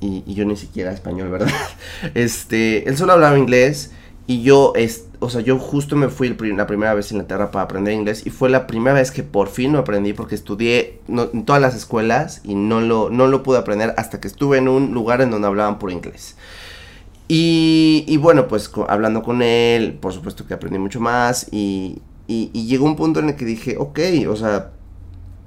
y, 0.00 0.34
yo 0.34 0.44
ni 0.44 0.56
siquiera 0.56 0.92
español, 0.92 1.30
¿verdad? 1.30 1.48
Este, 2.14 2.88
él 2.88 2.96
solo 2.96 3.14
hablaba 3.14 3.38
inglés 3.38 3.92
y 4.26 4.42
yo, 4.42 4.72
es, 4.76 5.06
o 5.20 5.30
sea, 5.30 5.40
yo 5.40 5.58
justo 5.58 5.96
me 5.96 6.08
fui 6.08 6.34
la 6.54 6.66
primera 6.66 6.94
vez 6.94 7.10
a 7.10 7.14
Inglaterra 7.14 7.50
para 7.50 7.64
aprender 7.64 7.94
inglés 7.94 8.26
y 8.26 8.30
fue 8.30 8.48
la 8.48 8.66
primera 8.66 8.94
vez 8.94 9.10
que 9.10 9.22
por 9.22 9.48
fin 9.48 9.72
lo 9.72 9.78
aprendí 9.78 10.12
porque 10.12 10.34
estudié 10.34 11.00
en 11.08 11.44
todas 11.44 11.60
las 11.60 11.74
escuelas 11.74 12.40
y 12.44 12.54
no 12.54 12.80
lo, 12.80 13.10
no 13.10 13.26
lo 13.26 13.42
pude 13.42 13.58
aprender 13.58 13.94
hasta 13.96 14.20
que 14.20 14.28
estuve 14.28 14.58
en 14.58 14.68
un 14.68 14.94
lugar 14.94 15.20
en 15.20 15.30
donde 15.30 15.46
hablaban 15.46 15.78
por 15.78 15.90
inglés. 15.90 16.36
Y, 17.26 18.16
bueno, 18.18 18.48
pues 18.48 18.70
hablando 18.88 19.22
con 19.22 19.40
él, 19.42 19.94
por 20.00 20.12
supuesto 20.12 20.46
que 20.46 20.54
aprendí 20.54 20.78
mucho 20.78 21.00
más 21.00 21.46
y, 21.50 22.00
llegó 22.28 22.84
un 22.86 22.96
punto 22.96 23.20
en 23.20 23.30
el 23.30 23.36
que 23.36 23.44
dije, 23.44 23.76
ok, 23.78 23.98
o 24.28 24.36
sea, 24.36 24.72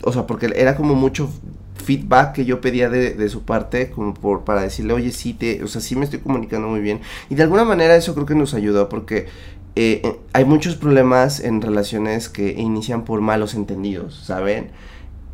o 0.03 0.11
sea, 0.11 0.27
porque 0.27 0.51
era 0.55 0.75
como 0.75 0.95
mucho 0.95 1.29
feedback 1.75 2.33
que 2.33 2.45
yo 2.45 2.61
pedía 2.61 2.89
de, 2.89 3.29
su 3.29 3.43
parte, 3.43 3.91
como 3.91 4.13
por, 4.13 4.43
para 4.43 4.61
decirle, 4.61 4.93
oye, 4.93 5.11
sí, 5.11 5.33
te, 5.33 5.63
o 5.63 5.67
sea, 5.67 5.81
sí 5.81 5.95
me 5.95 6.05
estoy 6.05 6.19
comunicando 6.19 6.67
muy 6.67 6.81
bien. 6.81 7.01
Y 7.29 7.35
de 7.35 7.43
alguna 7.43 7.63
manera 7.63 7.95
eso 7.95 8.13
creo 8.13 8.25
que 8.25 8.35
nos 8.35 8.53
ayudó 8.53 8.89
porque 8.89 9.27
eh, 9.75 10.01
eh, 10.03 10.19
hay 10.33 10.45
muchos 10.45 10.75
problemas 10.75 11.39
en 11.39 11.61
relaciones 11.61 12.29
que 12.29 12.53
inician 12.53 13.05
por 13.05 13.21
malos 13.21 13.53
entendidos, 13.53 14.21
¿saben? 14.25 14.71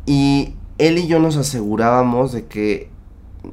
Y 0.06 0.54
él 0.78 0.98
y 0.98 1.06
yo 1.06 1.18
nos 1.18 1.36
asegurábamos 1.36 2.32
de 2.32 2.46
que 2.46 2.90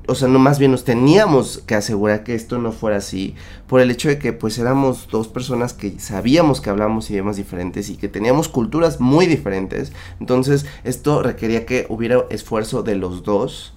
o 0.07 0.15
sea, 0.15 0.27
no 0.27 0.39
más 0.39 0.59
bien 0.59 0.71
nos 0.71 0.83
teníamos 0.83 1.61
que 1.65 1.75
asegurar 1.75 2.23
que 2.23 2.35
esto 2.35 2.57
no 2.57 2.71
fuera 2.71 2.97
así, 2.97 3.35
por 3.67 3.81
el 3.81 3.91
hecho 3.91 4.09
de 4.09 4.19
que 4.19 4.33
pues 4.33 4.57
éramos 4.59 5.07
dos 5.09 5.27
personas 5.27 5.73
que 5.73 5.99
sabíamos 5.99 6.61
que 6.61 6.69
hablábamos 6.69 7.09
idiomas 7.09 7.37
diferentes 7.37 7.89
y 7.89 7.97
que 7.97 8.07
teníamos 8.07 8.49
culturas 8.49 8.99
muy 8.99 9.25
diferentes, 9.27 9.93
entonces 10.19 10.65
esto 10.83 11.23
requería 11.23 11.65
que 11.65 11.85
hubiera 11.89 12.25
esfuerzo 12.29 12.83
de 12.83 12.95
los 12.95 13.23
dos, 13.23 13.73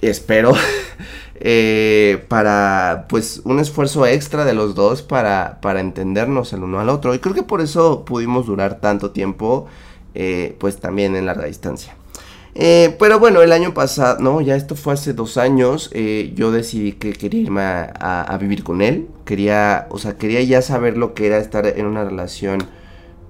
espero, 0.00 0.52
eh, 1.34 2.24
para 2.28 3.06
pues 3.08 3.42
un 3.44 3.60
esfuerzo 3.60 4.06
extra 4.06 4.44
de 4.44 4.54
los 4.54 4.74
dos 4.74 5.02
para, 5.02 5.60
para 5.60 5.80
entendernos 5.80 6.52
el 6.52 6.62
uno 6.62 6.80
al 6.80 6.88
otro, 6.88 7.14
y 7.14 7.18
creo 7.18 7.34
que 7.34 7.42
por 7.42 7.60
eso 7.60 8.04
pudimos 8.04 8.46
durar 8.46 8.80
tanto 8.80 9.10
tiempo, 9.10 9.66
eh, 10.14 10.56
pues 10.58 10.78
también 10.78 11.16
en 11.16 11.26
larga 11.26 11.44
distancia. 11.46 11.97
Eh, 12.60 12.96
pero 12.98 13.20
bueno, 13.20 13.40
el 13.40 13.52
año 13.52 13.72
pasado, 13.72 14.18
no, 14.18 14.40
ya 14.40 14.56
esto 14.56 14.74
fue 14.74 14.94
hace 14.94 15.12
dos 15.12 15.36
años, 15.36 15.90
eh, 15.94 16.32
yo 16.34 16.50
decidí 16.50 16.90
que 16.90 17.12
quería 17.12 17.42
irme 17.42 17.62
a, 17.62 18.36
vivir 18.40 18.64
con 18.64 18.82
él. 18.82 19.06
Quería, 19.24 19.86
o 19.90 19.98
sea, 19.98 20.18
quería 20.18 20.42
ya 20.42 20.60
saber 20.60 20.96
lo 20.96 21.14
que 21.14 21.28
era 21.28 21.38
estar 21.38 21.66
en 21.68 21.86
una 21.86 22.02
relación, 22.04 22.58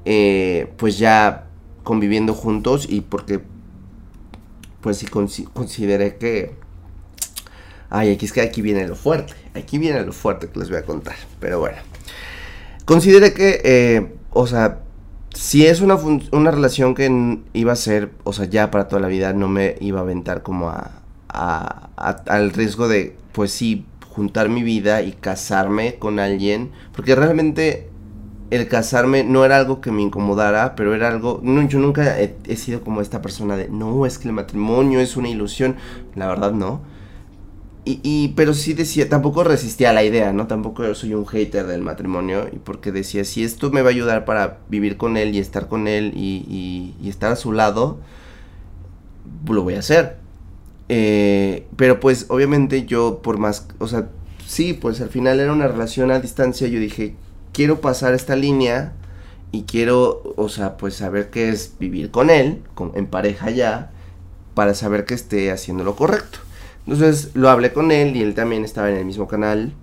eh, 0.06 0.72
pues 0.78 0.98
ya 0.98 1.44
conviviendo 1.82 2.32
juntos 2.32 2.86
y 2.88 3.02
porque, 3.02 3.40
pues 4.80 4.96
sí 4.96 5.06
consideré 5.06 6.16
que... 6.16 6.54
Ay, 7.90 8.12
aquí 8.12 8.24
es 8.24 8.32
que 8.32 8.40
aquí 8.40 8.62
viene 8.62 8.88
lo 8.88 8.96
fuerte, 8.96 9.34
aquí 9.54 9.76
viene 9.76 10.02
lo 10.04 10.14
fuerte 10.14 10.48
que 10.48 10.58
les 10.58 10.70
voy 10.70 10.78
a 10.78 10.84
contar, 10.84 11.16
pero 11.38 11.60
bueno. 11.60 11.76
Consideré 12.86 13.34
que, 13.34 14.10
o 14.30 14.46
sea, 14.46 14.80
si 15.38 15.66
es 15.66 15.80
una, 15.80 15.96
una 16.32 16.50
relación 16.50 16.96
que 16.96 17.38
iba 17.52 17.72
a 17.72 17.76
ser, 17.76 18.10
o 18.24 18.32
sea, 18.32 18.46
ya 18.46 18.72
para 18.72 18.88
toda 18.88 19.00
la 19.00 19.06
vida, 19.06 19.32
no 19.32 19.46
me 19.46 19.76
iba 19.80 20.00
a 20.00 20.02
aventar 20.02 20.42
como 20.42 20.68
a, 20.68 20.90
al 21.28 22.50
riesgo 22.50 22.88
de, 22.88 23.16
pues 23.30 23.52
sí, 23.52 23.86
juntar 24.08 24.48
mi 24.48 24.64
vida 24.64 25.00
y 25.02 25.12
casarme 25.12 25.94
con 25.94 26.18
alguien, 26.18 26.72
porque 26.92 27.14
realmente 27.14 27.88
el 28.50 28.66
casarme 28.66 29.22
no 29.22 29.44
era 29.44 29.58
algo 29.58 29.80
que 29.80 29.92
me 29.92 30.02
incomodara, 30.02 30.74
pero 30.74 30.92
era 30.92 31.06
algo, 31.06 31.38
no, 31.44 31.62
yo 31.68 31.78
nunca 31.78 32.18
he 32.18 32.56
sido 32.56 32.80
como 32.80 33.00
esta 33.00 33.22
persona 33.22 33.56
de, 33.56 33.68
no, 33.68 34.06
es 34.06 34.18
que 34.18 34.26
el 34.26 34.34
matrimonio 34.34 34.98
es 34.98 35.16
una 35.16 35.28
ilusión, 35.28 35.76
la 36.16 36.26
verdad 36.26 36.50
no 36.50 36.80
y, 38.02 38.28
pero 38.36 38.54
sí 38.54 38.74
decía, 38.74 39.08
tampoco 39.08 39.44
resistía 39.44 39.90
a 39.90 39.92
la 39.92 40.04
idea, 40.04 40.32
¿no? 40.32 40.46
Tampoco 40.46 40.94
soy 40.94 41.14
un 41.14 41.26
hater 41.26 41.66
del 41.66 41.80
matrimonio, 41.80 42.48
y 42.52 42.58
porque 42.58 42.92
decía, 42.92 43.24
si 43.24 43.44
esto 43.44 43.70
me 43.70 43.82
va 43.82 43.88
a 43.88 43.92
ayudar 43.92 44.24
para 44.24 44.58
vivir 44.68 44.96
con 44.96 45.16
él 45.16 45.34
y 45.34 45.38
estar 45.38 45.68
con 45.68 45.88
él 45.88 46.12
y, 46.14 46.94
estar 47.08 47.32
a 47.32 47.36
su 47.36 47.52
lado, 47.52 47.98
lo 49.48 49.62
voy 49.62 49.74
a 49.74 49.78
hacer. 49.78 50.16
Eh, 50.90 51.66
pero 51.76 52.00
pues 52.00 52.26
obviamente 52.28 52.86
yo 52.86 53.20
por 53.22 53.38
más, 53.38 53.68
o 53.78 53.88
sea, 53.88 54.08
sí, 54.46 54.72
pues 54.72 55.00
al 55.00 55.10
final 55.10 55.38
era 55.40 55.52
una 55.52 55.68
relación 55.68 56.10
a 56.10 56.20
distancia, 56.20 56.66
yo 56.68 56.80
dije, 56.80 57.14
quiero 57.52 57.80
pasar 57.80 58.14
esta 58.14 58.36
línea 58.36 58.94
y 59.52 59.62
quiero, 59.62 60.34
o 60.36 60.48
sea, 60.48 60.76
pues 60.76 60.94
saber 60.94 61.30
qué 61.30 61.50
es 61.50 61.74
vivir 61.78 62.10
con 62.10 62.30
él, 62.30 62.62
en 62.94 63.06
pareja 63.06 63.50
ya, 63.50 63.92
para 64.54 64.74
saber 64.74 65.04
que 65.04 65.14
esté 65.14 65.50
haciendo 65.52 65.84
lo 65.84 65.96
correcto. 65.96 66.40
Entonces 66.88 67.32
lo 67.34 67.50
hablé 67.50 67.74
con 67.74 67.90
él 67.90 68.16
y 68.16 68.22
él 68.22 68.32
también 68.32 68.64
estaba 68.64 68.88
en 68.88 68.96
el 68.96 69.04
mismo 69.04 69.28
canal. 69.28 69.74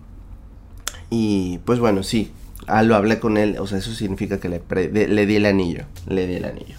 Y 1.11 1.59
pues 1.59 1.77
bueno, 1.77 2.01
sí, 2.01 2.31
ah, 2.65 2.81
lo 2.81 2.95
hablé 2.95 3.19
con 3.19 3.37
él, 3.37 3.57
o 3.59 3.67
sea, 3.67 3.77
eso 3.77 3.93
significa 3.93 4.39
que 4.39 4.49
le, 4.49 5.07
le 5.07 5.25
di 5.27 5.35
el 5.35 5.45
anillo, 5.45 5.85
le 6.07 6.25
di 6.25 6.33
el 6.33 6.45
anillo. 6.45 6.75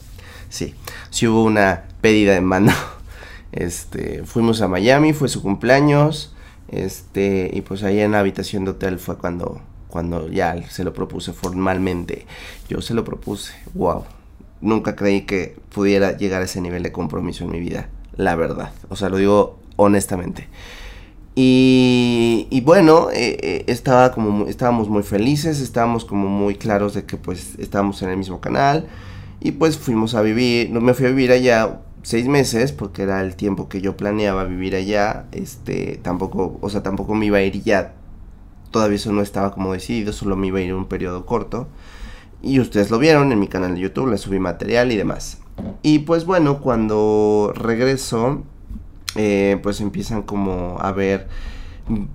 Sí, 0.49 0.75
sí 1.11 1.29
hubo 1.29 1.45
una 1.45 1.85
pedida 2.01 2.35
de 2.35 2.41
mano. 2.41 2.73
Este, 3.53 4.23
fuimos 4.25 4.61
a 4.61 4.69
Miami, 4.69 5.15
fue 5.15 5.31
su 5.31 5.41
cumpleaños, 5.41 6.35
este, 6.69 7.49
y 7.55 7.63
pues 7.63 7.85
ahí 7.85 8.01
en 8.01 8.13
la 8.13 8.19
habitación 8.19 8.67
de 8.67 8.73
hotel 8.73 8.99
fue 8.99 9.17
cuando, 9.17 9.63
cuando 9.89 10.29
ya 10.29 10.61
se 10.69 10.85
lo 10.85 10.93
propuse 10.93 11.33
formalmente. 11.33 12.27
Yo 12.69 12.83
se 12.83 12.93
lo 12.93 13.03
propuse, 13.03 13.55
wow. 13.73 14.05
Nunca 14.61 14.95
creí 14.95 15.23
que 15.23 15.57
pudiera 15.73 16.19
llegar 16.19 16.43
a 16.43 16.45
ese 16.45 16.61
nivel 16.61 16.83
de 16.83 16.93
compromiso 16.93 17.45
en 17.45 17.53
mi 17.53 17.61
vida, 17.61 17.89
la 18.17 18.35
verdad. 18.35 18.73
O 18.91 18.97
sea, 18.97 19.09
lo 19.09 19.17
digo 19.17 19.59
honestamente. 19.77 20.49
Y, 21.39 22.63
bueno, 22.65 23.11
eh, 23.11 23.37
eh, 23.43 23.65
estaba 23.67 24.11
como, 24.13 24.47
estábamos 24.47 24.89
muy 24.89 25.03
felices, 25.03 25.61
estábamos 25.61 26.07
como 26.07 26.29
muy 26.29 26.55
claros 26.55 26.95
de 26.95 27.05
que 27.05 27.19
pues 27.19 27.57
estábamos 27.59 28.01
en 28.01 28.09
el 28.09 28.17
mismo 28.17 28.41
canal. 28.41 28.87
Y 29.41 29.53
pues 29.53 29.77
fuimos 29.77 30.15
a 30.15 30.23
vivir, 30.23 30.71
me 30.71 30.95
fui 30.95 31.07
a 31.07 31.09
vivir 31.11 31.31
allá 31.31 31.81
seis 32.03 32.27
meses 32.27 32.73
porque 32.73 33.03
era 33.03 33.21
el 33.21 33.37
tiempo 33.37 33.69
que 33.69 33.83
yo 33.83 33.99
planeaba 33.99 34.45
vivir 34.45 34.75
allá. 34.75 35.27
Este, 35.33 36.01
tampoco, 36.03 36.59
o 36.63 36.71
sea, 36.71 36.83
tampoco 36.83 37.15
me 37.15 37.27
iba 37.27 37.37
a 37.37 37.43
ir 37.43 37.63
ya. 37.63 37.93
Todavía 38.71 38.97
eso 38.97 39.13
no 39.13 39.21
estaba 39.21 39.53
como 39.53 39.75
decidido, 39.75 40.15
solo 40.15 40.37
me 40.37 40.47
iba 40.47 40.59
a 40.59 40.63
ir 40.63 40.73
un 40.73 40.87
periodo 40.87 41.27
corto. 41.27 41.69
Y 42.43 42.61
ustedes 42.61 42.91
lo 42.91 42.99
vieron 42.99 43.31
en 43.33 43.41
mi 43.41 43.49
canal 43.49 43.75
de 43.75 43.81
YouTube, 43.81 44.11
le 44.11 44.19
subí 44.19 44.39
material 44.39 44.91
y 44.91 44.97
demás. 44.97 45.39
Y 45.83 46.01
pues 46.01 46.25
bueno, 46.25 46.61
cuando 46.61 47.53
regreso, 47.55 48.43
eh, 49.15 49.59
pues 49.63 49.81
empiezan 49.81 50.23
como 50.23 50.79
a 50.81 50.93
ver 50.93 51.29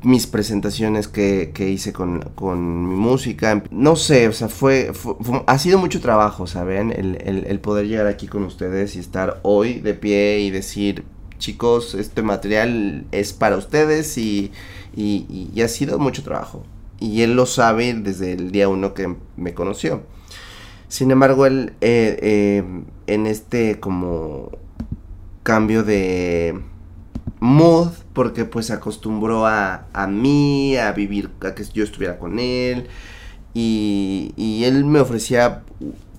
mis 0.03 0.27
presentaciones 0.27 1.07
que, 1.07 1.51
hice 1.57 1.93
con, 1.93 2.89
mi 2.89 2.95
música. 2.95 3.63
No 3.71 3.95
sé, 3.95 4.27
o 4.27 4.33
sea, 4.33 4.49
fue, 4.49 4.91
ha 5.47 5.57
sido 5.57 5.79
mucho 5.79 6.01
trabajo, 6.01 6.47
¿saben? 6.47 6.91
El, 6.91 7.59
poder 7.59 7.87
llegar 7.87 8.07
aquí 8.07 8.27
con 8.27 8.43
ustedes 8.43 8.95
y 8.95 8.99
estar 8.99 9.39
hoy 9.43 9.79
de 9.79 9.93
pie 9.93 10.39
y 10.39 10.51
decir, 10.51 11.05
chicos, 11.37 11.95
este 11.95 12.21
material 12.21 13.05
es 13.11 13.33
para 13.33 13.55
ustedes 13.55 14.17
y, 14.17 14.51
ha 15.63 15.67
sido 15.67 15.99
mucho 15.99 16.23
trabajo. 16.23 16.63
Y 16.99 17.21
él 17.21 17.35
lo 17.35 17.45
sabe 17.45 17.93
desde 17.93 18.33
el 18.33 18.51
día 18.51 18.67
uno 18.69 18.93
que 18.93 19.15
me 19.37 19.53
conoció. 19.53 20.03
Sin 20.87 21.09
embargo, 21.09 21.45
él 21.45 21.73
eh, 21.79 22.19
eh, 22.21 22.63
en 23.07 23.25
este 23.25 23.79
como 23.79 24.51
cambio 25.41 25.83
de 25.83 26.59
mood 27.41 27.89
porque 28.13 28.45
pues 28.45 28.67
se 28.67 28.73
acostumbró 28.73 29.45
a, 29.45 29.87
a 29.91 30.07
mí, 30.07 30.77
a 30.77 30.93
vivir, 30.93 31.29
a 31.41 31.53
que 31.53 31.65
yo 31.73 31.83
estuviera 31.83 32.17
con 32.17 32.39
él 32.39 32.87
y, 33.53 34.31
y 34.37 34.63
él 34.63 34.85
me 34.85 35.01
ofrecía 35.01 35.63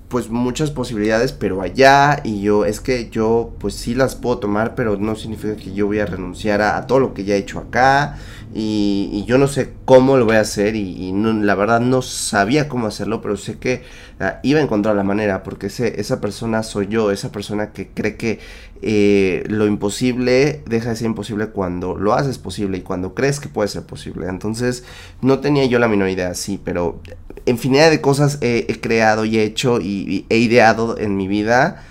pues 0.09 0.29
muchas 0.29 0.71
posibilidades, 0.71 1.33
pero 1.33 1.63
allá 1.63 2.21
y 2.23 2.43
yo, 2.43 2.67
es 2.67 2.81
que 2.81 3.09
yo 3.09 3.55
pues 3.59 3.73
sí 3.73 3.95
las 3.95 4.15
puedo 4.15 4.37
tomar, 4.39 4.75
pero 4.75 4.99
no 4.99 5.17
significa 5.17 5.57
que 5.57 5.73
yo 5.73 5.87
voy 5.87 6.01
a 6.01 6.07
renunciar 6.07 6.61
a, 6.61 6.87
todo 6.87 6.99
lo 6.99 7.15
que 7.15 7.25
ya 7.25 7.35
he 7.35 7.39
hecho 7.39 7.61
acá 7.61 8.19
y, 8.55 9.25
yo 9.27 9.39
no 9.39 9.49
sé 9.49 9.73
cómo 9.85 10.17
lo 10.17 10.27
voy 10.27 10.37
a 10.37 10.41
hacer 10.41 10.77
y, 10.77 11.13
la 11.13 11.55
verdad 11.55 11.81
no 11.81 12.03
sabía 12.03 12.69
cómo 12.69 12.87
hacerlo, 12.87 13.23
pero 13.23 13.37
sé 13.37 13.59
que 13.59 13.83
ah, 14.21 14.41
iba 14.43 14.61
a 14.61 14.63
encontrar 14.63 14.95
la 14.97 15.05
manera 15.05 15.43
porque 15.43 15.69
ese, 15.69 16.01
esa 16.01 16.21
persona 16.21 16.63
soy 16.63 16.89
yo, 16.89 17.11
esa 17.11 17.33
persona 17.33 17.73
que 17.73 17.89
cree 17.89 18.17
que 18.17 18.41
eh, 18.83 19.45
lo 19.47 19.67
imposible 19.67 20.63
deja 20.67 20.91
de 20.91 20.97
ser 20.97 21.07
imposible 21.07 21.49
cuando 21.49 21.97
lo 21.97 22.15
haces 22.15 22.39
posible 22.39 22.79
y 22.79 22.81
cuando 22.81 23.15
crees 23.15 23.41
que 23.41 23.49
puede 23.49 23.69
ser 23.69 23.85
posible. 23.85 24.27
Entonces 24.29 24.85
no 25.21 25.39
tenía 25.39 25.65
yo 25.67 25.79
la 25.79 25.89
menor 25.89 26.11
idea, 26.11 26.35
sí, 26.35 26.61
pero 26.63 27.01
infinidad 27.47 27.91
de 27.91 28.01
cosas 28.01 28.39
he, 28.41 28.81
creado 28.81 29.25
y 29.25 29.39
he 29.39 29.45
hecho 29.45 29.81
y, 29.81 30.27
he 30.29 30.39
ideado 30.39 30.99
en 30.99 31.17
mi 31.17 31.29
vida. 31.29 31.85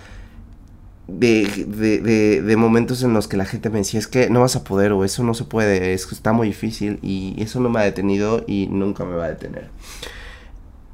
De, 1.19 2.41
de, 2.43 2.55
momentos 2.57 3.03
en 3.03 3.13
los 3.13 3.27
que 3.27 3.37
la 3.37 3.45
gente 3.45 3.69
me 3.69 3.79
decía 3.79 3.99
es 3.99 4.07
que 4.07 4.29
no 4.29 4.41
vas 4.41 4.55
a 4.55 4.63
poder 4.63 4.91
o 4.91 5.03
eso 5.03 5.23
no 5.23 5.33
se 5.33 5.43
puede, 5.43 5.93
es 5.93 6.05
que 6.05 6.15
está 6.15 6.31
muy 6.31 6.47
difícil 6.47 6.99
y 7.01 7.35
eso 7.41 7.59
no 7.59 7.69
me 7.69 7.79
ha 7.79 7.83
detenido 7.83 8.43
y 8.47 8.67
nunca 8.67 9.03
me 9.03 9.15
va 9.15 9.25
a 9.25 9.29
detener. 9.29 9.69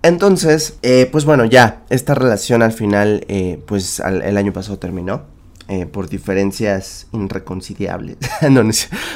Entonces, 0.04 0.78
eh, 0.84 1.10
pues 1.12 1.26
bueno, 1.26 1.46
ya, 1.46 1.84
esta 1.90 2.16
relación 2.16 2.62
al 2.62 2.72
final, 2.72 3.26
eh, 3.28 3.62
pues 3.66 4.00
el 4.00 4.38
año 4.38 4.54
pasado 4.54 4.78
terminó. 4.80 5.38
Eh, 5.70 5.86
por 5.86 6.08
diferencias 6.08 7.08
irreconciliables. 7.12 8.16
no, 8.50 8.62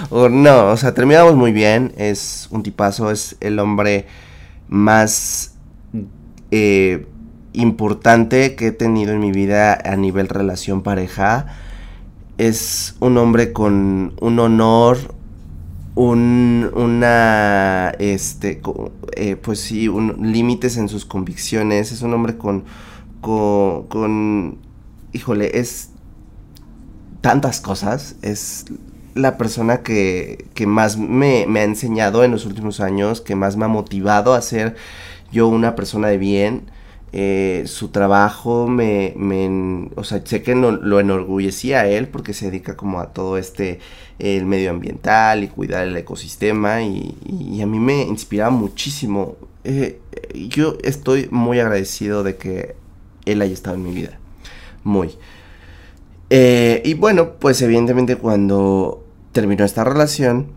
o, 0.10 0.28
no, 0.28 0.72
o 0.72 0.76
sea, 0.76 0.94
terminamos 0.94 1.36
muy 1.36 1.54
bien. 1.54 1.94
Es 1.96 2.50
un 2.52 2.62
tipazo, 2.62 3.10
es 3.10 3.38
el 3.40 3.58
hombre 3.60 4.06
más 4.68 5.54
importante 7.54 8.56
que 8.56 8.68
he 8.68 8.72
tenido 8.72 9.12
en 9.14 9.20
mi 9.20 9.32
vida 9.32 9.74
a 9.74 9.96
nivel 9.96 10.30
relación 10.30 10.82
pareja. 10.82 11.48
Es 12.38 12.96
un 13.00 13.18
hombre 13.18 13.54
con 13.54 14.14
un 14.20 14.40
honor, 14.40 14.98
un, 15.96 16.72
una, 16.74 17.90
este, 18.00 18.62
eh, 19.16 19.36
pues 19.36 19.60
sí, 19.60 19.88
un, 19.88 20.32
límites 20.32 20.78
en 20.78 20.90
sus 20.90 21.06
convicciones. 21.06 21.92
Es 21.92 22.02
un 22.02 22.14
hombre 22.14 22.38
con, 22.38 22.64
con, 23.20 23.88
con, 23.88 24.58
híjole, 25.12 25.60
es 25.60 25.90
tantas 27.22 27.62
cosas. 27.62 28.16
Es 28.22 28.66
la 29.14 29.38
persona 29.38 29.82
que, 29.82 30.46
que 30.54 30.66
más 30.68 30.98
me, 30.98 31.46
me, 31.48 31.60
ha 31.60 31.64
enseñado 31.64 32.24
en 32.24 32.32
los 32.32 32.46
últimos 32.46 32.80
años, 32.80 33.22
que 33.22 33.36
más 33.36 33.58
me 33.58 33.66
ha 33.66 33.68
motivado 33.68 34.34
a 34.34 34.42
ser 34.42 34.76
yo 35.32 35.48
una 35.48 35.76
persona 35.76 36.08
de 36.08 36.18
bien. 36.18 36.64
Eh, 37.14 37.64
su 37.66 37.90
trabajo 37.90 38.68
me, 38.68 39.14
o 39.96 40.04
sea, 40.04 40.22
sé 40.26 40.42
que 40.42 40.56
no, 40.56 40.72
lo 40.72 41.00
enorgullecía 41.00 41.82
a 41.82 41.88
él 41.88 42.08
porque 42.08 42.34
se 42.34 42.46
dedica 42.46 42.78
como 42.78 43.02
a 43.02 43.08
todo 43.14 43.38
este, 43.38 43.80
el 44.18 44.46
medio 44.46 44.70
ambiental 44.70 45.44
y 45.44 45.50
cuidar 45.50 45.88
el 45.88 45.98
ecosistema 45.98 46.84
y, 46.84 47.16
y, 47.26 47.62
a 47.62 47.66
mí 47.66 47.80
me 47.80 48.04
inspiraba 48.04 48.52
muchísimo. 48.52 49.36
Eh, 49.66 50.00
yo 50.50 50.78
estoy 50.84 51.28
muy 51.32 51.60
agradecido 51.60 52.24
de 52.24 52.38
que 52.38 52.76
él 53.26 53.42
haya 53.42 53.54
estado 53.54 53.76
en 53.76 53.84
mi 53.84 53.94
vida. 53.94 54.18
Muy. 54.84 55.12
Eh, 56.30 56.82
y 56.86 56.94
bueno, 56.94 57.34
pues 57.40 57.62
evidentemente 57.62 58.16
cuando 58.16 59.04
terminó 59.34 59.66
esta 59.66 59.84
relación, 59.84 60.48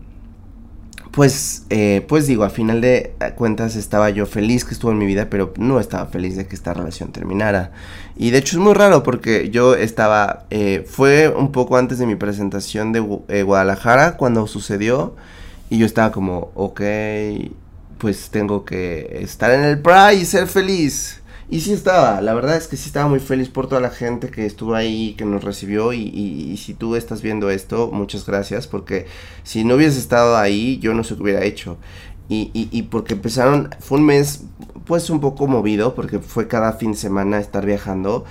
pues, 1.15 1.63
eh, 1.69 2.05
pues 2.09 2.27
digo, 2.27 2.43
a 2.43 2.49
final 2.49 2.81
de 2.81 3.15
cuentas 3.37 3.77
estaba 3.77 4.09
yo 4.09 4.25
feliz 4.25 4.65
que 4.65 4.73
estuvo 4.73 4.91
en 4.91 4.97
mi 4.97 5.05
vida, 5.05 5.29
pero 5.29 5.53
no 5.55 5.79
estaba 5.79 6.07
feliz 6.07 6.35
de 6.35 6.45
que 6.45 6.55
esta 6.55 6.73
relación 6.73 7.13
terminara. 7.13 7.71
Y 8.17 8.31
de 8.31 8.39
hecho 8.39 8.57
es 8.57 8.61
muy 8.61 8.73
raro 8.73 9.01
porque 9.01 9.49
yo 9.49 9.75
estaba, 9.75 10.45
eh, 10.49 10.85
fue 10.85 11.29
un 11.29 11.53
poco 11.53 11.77
antes 11.77 11.99
de 11.99 12.05
mi 12.05 12.15
presentación 12.15 12.91
de 12.91 12.99
Guadalajara 13.43 14.17
cuando 14.17 14.45
sucedió 14.45 15.15
y 15.69 15.77
yo 15.77 15.85
estaba 15.85 16.11
como, 16.11 16.51
ok, 16.53 16.81
pues 17.97 18.29
tengo 18.29 18.65
que 18.65 19.19
estar 19.21 19.51
en 19.51 19.63
el 19.63 19.79
Pride 19.79 20.15
y 20.15 20.25
ser 20.25 20.47
feliz. 20.47 21.21
Y 21.47 21.59
sí 21.61 21.73
estaba, 21.73 22.21
la 22.21 22.33
verdad 22.33 22.57
es 22.57 22.67
que 22.67 22.75
sí 22.75 22.87
estaba 22.87 23.07
muy 23.07 23.19
feliz 23.19 23.49
por 23.49 23.67
toda 23.67 23.79
la 23.79 23.91
gente 23.91 24.31
que 24.31 24.47
estuvo 24.47 24.73
ahí, 24.73 25.13
que 25.15 25.25
nos 25.25 25.43
recibió 25.43 25.93
y, 25.93 26.57
si 26.57 26.73
tú 26.73 26.95
estás 26.95 27.21
viendo 27.21 27.51
esto, 27.51 27.91
muchas 27.91 28.25
gracias 28.25 28.65
porque 28.65 29.05
si 29.43 29.63
no 29.63 29.75
hubieses 29.75 29.97
estado 29.99 30.37
ahí 30.37 30.79
yo 30.79 30.93
no 30.95 31.03
sé 31.03 31.15
qué 31.15 31.21
hubiera 31.21 31.43
hecho. 31.43 31.77
Y, 32.27 32.49
y, 32.53 32.81
porque 32.83 33.13
empezaron, 33.13 33.69
fue 33.79 33.99
un 33.99 34.05
mes 34.05 34.45
pues 34.85 35.11
un 35.11 35.19
poco 35.19 35.45
movido 35.45 35.93
porque 35.93 36.17
fue 36.17 36.47
cada 36.47 36.73
fin 36.73 36.93
de 36.93 36.97
semana 36.97 37.39
estar 37.39 37.65
viajando 37.65 38.25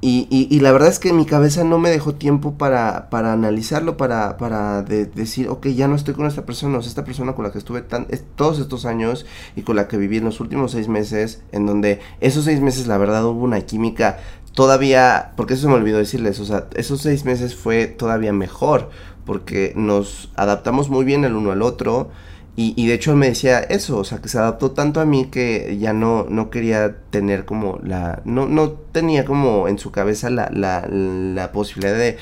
y, 0.00 0.28
y, 0.30 0.60
la 0.60 0.70
verdad 0.70 0.90
es 0.90 1.00
que 1.00 1.12
mi 1.12 1.26
cabeza 1.26 1.64
no 1.64 1.78
me 1.78 1.90
dejó 1.90 2.14
tiempo 2.14 2.54
para, 2.54 3.10
para 3.10 3.32
analizarlo, 3.32 3.96
para, 3.96 4.36
para 4.36 4.82
decir, 4.82 5.48
ok, 5.48 5.66
ya 5.68 5.88
no 5.88 5.96
estoy 5.96 6.14
con 6.14 6.26
esta 6.26 6.46
persona, 6.46 6.78
o 6.78 6.82
sea, 6.82 6.88
esta 6.88 7.04
persona 7.04 7.34
con 7.34 7.44
la 7.44 7.50
que 7.50 7.58
estuve 7.58 7.82
tan, 7.82 8.06
todos 8.36 8.60
estos 8.60 8.84
años 8.84 9.26
y 9.56 9.62
con 9.62 9.74
la 9.74 9.88
que 9.88 9.96
viví 9.96 10.18
en 10.18 10.24
los 10.24 10.38
últimos 10.38 10.70
seis 10.70 10.86
meses, 10.86 11.42
en 11.50 11.66
donde 11.66 11.98
esos 12.20 12.44
seis 12.44 12.60
meses 12.60 12.86
la 12.86 12.96
verdad 12.96 13.24
hubo 13.26 13.42
una 13.42 13.60
química 13.62 14.18
todavía, 14.54 15.32
porque 15.36 15.54
eso 15.54 15.62
se 15.62 15.68
me 15.68 15.74
olvidó 15.74 15.98
decirles, 15.98 16.38
o 16.38 16.44
sea, 16.44 16.68
esos 16.74 17.00
seis 17.00 17.24
meses 17.24 17.56
fue 17.56 17.88
todavía 17.88 18.32
mejor, 18.32 18.90
porque 19.24 19.72
nos 19.74 20.30
adaptamos 20.36 20.90
muy 20.90 21.04
bien 21.04 21.24
el 21.24 21.34
uno 21.34 21.50
al 21.50 21.62
otro, 21.62 22.10
y, 22.60 22.88
de 22.88 22.94
hecho 22.94 23.14
me 23.14 23.28
decía 23.28 23.60
eso, 23.60 23.98
o 23.98 24.04
sea, 24.04 24.18
que 24.18 24.28
se 24.28 24.36
adaptó 24.36 24.72
tanto 24.72 25.00
a 25.00 25.04
mí 25.04 25.26
que 25.26 25.78
ya 25.78 25.92
no, 25.92 26.26
no 26.28 26.50
quería 26.50 26.96
tener 27.10 27.44
como 27.44 27.78
la... 27.84 28.20
No, 28.24 28.48
no 28.48 28.70
tenía 28.72 29.24
como 29.24 29.68
en 29.68 29.78
su 29.78 29.92
cabeza 29.92 30.28
la, 30.28 30.50
la, 30.52 30.84
la 30.88 31.52
posibilidad 31.52 31.96
de 31.96 32.18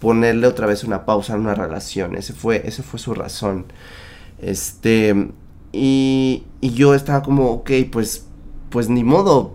ponerle 0.00 0.46
otra 0.46 0.66
vez 0.66 0.84
una 0.84 1.04
pausa 1.04 1.34
en 1.34 1.40
una 1.40 1.54
relación. 1.54 2.16
Ese 2.16 2.32
fue, 2.32 2.62
ese 2.66 2.82
fue 2.82 2.98
su 2.98 3.12
razón. 3.12 3.66
Este... 4.40 5.28
Y, 5.72 6.44
y 6.62 6.70
yo 6.70 6.94
estaba 6.94 7.22
como, 7.22 7.50
ok, 7.50 7.70
pues, 7.92 8.26
pues 8.70 8.88
ni 8.88 9.04
modo, 9.04 9.54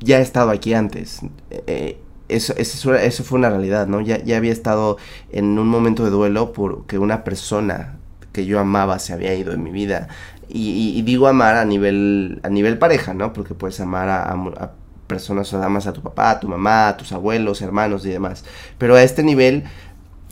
ya 0.00 0.20
he 0.20 0.22
estado 0.22 0.50
aquí 0.52 0.72
antes. 0.72 1.20
Eh, 1.50 2.00
eso, 2.28 2.54
eso, 2.56 2.94
eso, 2.94 3.24
fue 3.24 3.38
una 3.38 3.50
realidad, 3.50 3.88
¿no? 3.88 4.00
Ya, 4.00 4.24
ya 4.24 4.38
había 4.38 4.52
estado 4.52 4.96
en 5.32 5.58
un 5.58 5.68
momento 5.68 6.02
de 6.02 6.10
duelo 6.10 6.54
porque 6.54 6.98
una 6.98 7.24
persona 7.24 7.99
que 8.32 8.46
yo 8.46 8.58
amaba 8.58 8.98
se 8.98 9.12
había 9.12 9.34
ido 9.34 9.52
en 9.52 9.62
mi 9.62 9.70
vida. 9.70 10.08
Y, 10.48 11.00
digo 11.02 11.28
amar 11.28 11.56
a 11.56 11.64
nivel, 11.64 12.40
a 12.42 12.48
nivel 12.48 12.76
pareja, 12.78 13.14
¿no? 13.14 13.32
Porque 13.32 13.54
puedes 13.54 13.80
amar 13.80 14.08
a, 14.08 14.72
personas, 15.06 15.52
o 15.52 15.62
amas 15.62 15.86
a 15.86 15.92
tu 15.92 16.02
papá, 16.02 16.30
a 16.30 16.40
tu 16.40 16.48
mamá, 16.48 16.88
a 16.88 16.96
tus 16.96 17.12
abuelos, 17.12 17.62
hermanos 17.62 18.04
y 18.06 18.10
demás. 18.10 18.44
Pero 18.78 18.96
a 18.96 19.02
este 19.02 19.22
nivel, 19.22 19.64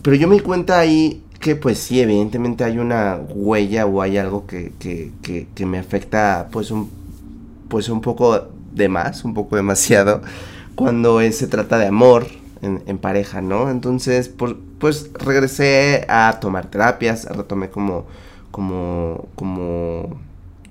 pero 0.02 0.16
yo 0.16 0.28
me 0.28 0.36
di 0.36 0.40
cuenta 0.40 0.78
ahí 0.78 1.24
que 1.40 1.54
pues 1.54 1.78
sí, 1.78 2.00
evidentemente 2.00 2.64
hay 2.64 2.78
una 2.78 3.16
huella 3.28 3.86
o 3.86 4.02
hay 4.02 4.18
algo 4.18 4.46
que, 4.46 4.72
que, 4.78 5.12
que, 5.54 5.66
me 5.66 5.78
afecta 5.78 6.48
pues 6.50 6.70
un, 6.72 6.90
pues 7.68 7.88
un 7.88 8.00
poco 8.00 8.48
de 8.72 8.88
más, 8.88 9.24
un 9.24 9.34
poco 9.34 9.56
demasiado, 9.56 10.22
cuando 10.74 11.20
se 11.30 11.46
trata 11.46 11.78
de 11.78 11.86
amor, 11.86 12.26
en, 12.62 12.98
pareja, 12.98 13.40
¿no? 13.40 13.70
Entonces, 13.70 14.28
pues 14.78 15.10
regresé 15.14 16.06
a 16.08 16.38
tomar 16.40 16.66
terapias, 16.66 17.24
retomé 17.24 17.70
como, 17.70 18.06
como, 18.50 19.28
como, 19.34 20.20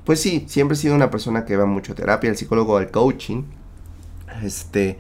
pues 0.06 0.22
sí, 0.22 0.46
siempre 0.48 0.76
he 0.76 0.80
sido 0.80 0.96
una 0.96 1.12
persona 1.12 1.46
que 1.46 1.58
va 1.58 1.66
mucho 1.66 1.94
a 1.94 1.96
terapia, 1.96 2.30
el 2.30 2.38
psicólogo, 2.38 2.80
el 2.80 2.90
coaching, 2.90 3.44
este, 4.44 4.98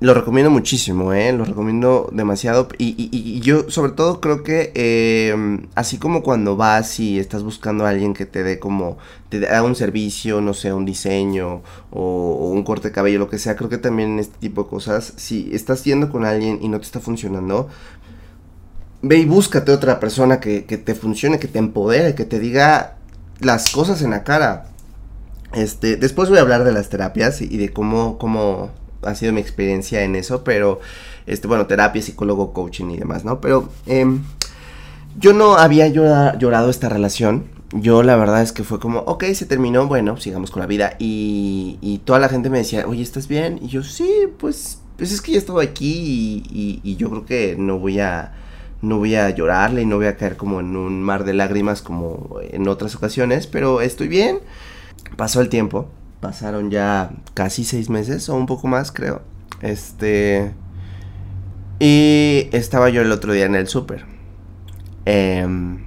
lo 0.00 0.14
recomiendo 0.14 0.50
muchísimo, 0.50 1.12
¿eh? 1.12 1.32
Lo 1.32 1.44
recomiendo 1.44 2.08
demasiado. 2.12 2.68
Y, 2.78 3.40
yo 3.40 3.70
sobre 3.70 3.92
todo 3.92 4.20
creo 4.20 4.42
que 4.42 4.72
eh, 4.74 5.60
así 5.74 5.98
como 5.98 6.22
cuando 6.22 6.56
vas 6.56 6.98
y 7.00 7.18
estás 7.18 7.42
buscando 7.42 7.84
a 7.84 7.90
alguien 7.90 8.14
que 8.14 8.24
te 8.24 8.42
dé 8.42 8.58
como, 8.58 8.96
te 9.28 9.40
da 9.40 9.62
un 9.62 9.76
servicio, 9.76 10.40
no 10.40 10.54
sé, 10.54 10.72
un 10.72 10.86
diseño 10.86 11.62
o, 11.90 12.50
un 12.50 12.64
corte 12.64 12.88
de 12.88 12.94
cabello, 12.94 13.18
lo 13.18 13.28
que 13.28 13.38
sea, 13.38 13.56
creo 13.56 13.68
que 13.68 13.78
también 13.78 14.18
este 14.18 14.38
tipo 14.38 14.64
de 14.64 14.70
cosas, 14.70 15.12
si 15.16 15.50
estás 15.52 15.84
yendo 15.84 16.10
con 16.10 16.24
alguien 16.24 16.58
y 16.62 16.68
no 16.68 16.78
te 16.80 16.86
está 16.86 17.00
funcionando, 17.00 17.68
ve 19.02 19.18
y 19.18 19.26
búscate 19.26 19.70
otra 19.70 20.00
persona 20.00 20.40
que, 20.40 20.64
que 20.64 20.78
te 20.78 20.94
funcione, 20.94 21.38
que 21.38 21.48
te 21.48 21.58
empodere, 21.58 22.14
que 22.14 22.24
te 22.24 22.38
diga 22.38 22.96
las 23.40 23.70
cosas 23.70 24.02
en 24.02 24.10
la 24.10 24.24
cara. 24.24 24.66
Este, 25.52 25.96
después 25.96 26.28
voy 26.28 26.38
a 26.38 26.42
hablar 26.42 26.64
de 26.64 26.72
las 26.72 26.88
terapias 26.88 27.40
y, 27.42 27.56
de 27.56 27.70
cómo, 27.72 28.18
cómo 28.18 28.70
ha 29.02 29.14
sido 29.14 29.32
mi 29.32 29.40
experiencia 29.40 30.02
en 30.02 30.16
eso, 30.16 30.44
pero, 30.44 30.80
este, 31.26 31.48
bueno, 31.48 31.66
terapia, 31.66 32.02
psicólogo, 32.02 32.52
coaching 32.52 32.90
y 32.90 32.96
demás, 32.96 33.24
¿no? 33.24 33.40
Pero 33.40 33.68
em, 33.86 34.22
yo 35.18 35.32
no 35.32 35.56
había 35.56 35.88
llorado 35.88 36.70
esta 36.70 36.88
relación. 36.88 37.44
Yo 37.72 38.02
la 38.02 38.16
verdad 38.16 38.42
es 38.42 38.52
que 38.52 38.64
fue 38.64 38.80
como, 38.80 39.00
ok, 39.00 39.24
se 39.34 39.46
terminó, 39.46 39.86
bueno, 39.86 40.16
sigamos 40.16 40.50
con 40.50 40.60
la 40.60 40.66
vida. 40.66 40.96
Y, 40.98 41.78
y 41.80 41.98
toda 41.98 42.18
la 42.18 42.28
gente 42.28 42.50
me 42.50 42.58
decía, 42.58 42.86
oye, 42.86 43.02
¿estás 43.02 43.28
bien? 43.28 43.58
Y 43.62 43.68
yo, 43.68 43.82
sí, 43.82 44.10
pues, 44.38 44.80
pues 44.96 45.12
es 45.12 45.20
que 45.20 45.32
ya 45.32 45.38
estuve 45.38 45.64
aquí 45.64 46.44
y, 46.50 46.80
y 46.82 46.96
yo 46.96 47.10
creo 47.10 47.26
que 47.26 47.56
no 47.58 47.78
voy 47.78 48.00
a 48.00 48.32
no 48.82 48.98
voy 48.98 49.14
a 49.14 49.30
llorarle 49.30 49.82
y 49.82 49.86
no 49.86 49.96
voy 49.96 50.06
a 50.06 50.16
caer 50.16 50.36
como 50.36 50.60
en 50.60 50.76
un 50.76 51.02
mar 51.02 51.24
de 51.24 51.34
lágrimas 51.34 51.82
como 51.82 52.38
en 52.42 52.66
otras 52.68 52.94
ocasiones, 52.94 53.46
pero 53.46 53.80
estoy 53.80 54.08
bien. 54.08 54.38
Pasó 55.16 55.40
el 55.40 55.48
tiempo, 55.48 55.88
pasaron 56.20 56.70
ya 56.70 57.10
casi 57.34 57.64
seis 57.64 57.88
meses 57.90 58.28
o 58.28 58.36
un 58.36 58.46
poco 58.46 58.68
más 58.68 58.92
creo. 58.92 59.22
Este... 59.62 60.52
Y 61.78 62.48
estaba 62.52 62.90
yo 62.90 63.00
el 63.00 63.10
otro 63.10 63.32
día 63.32 63.46
en 63.46 63.54
el 63.54 63.66
súper. 63.66 64.04
Em, 65.06 65.86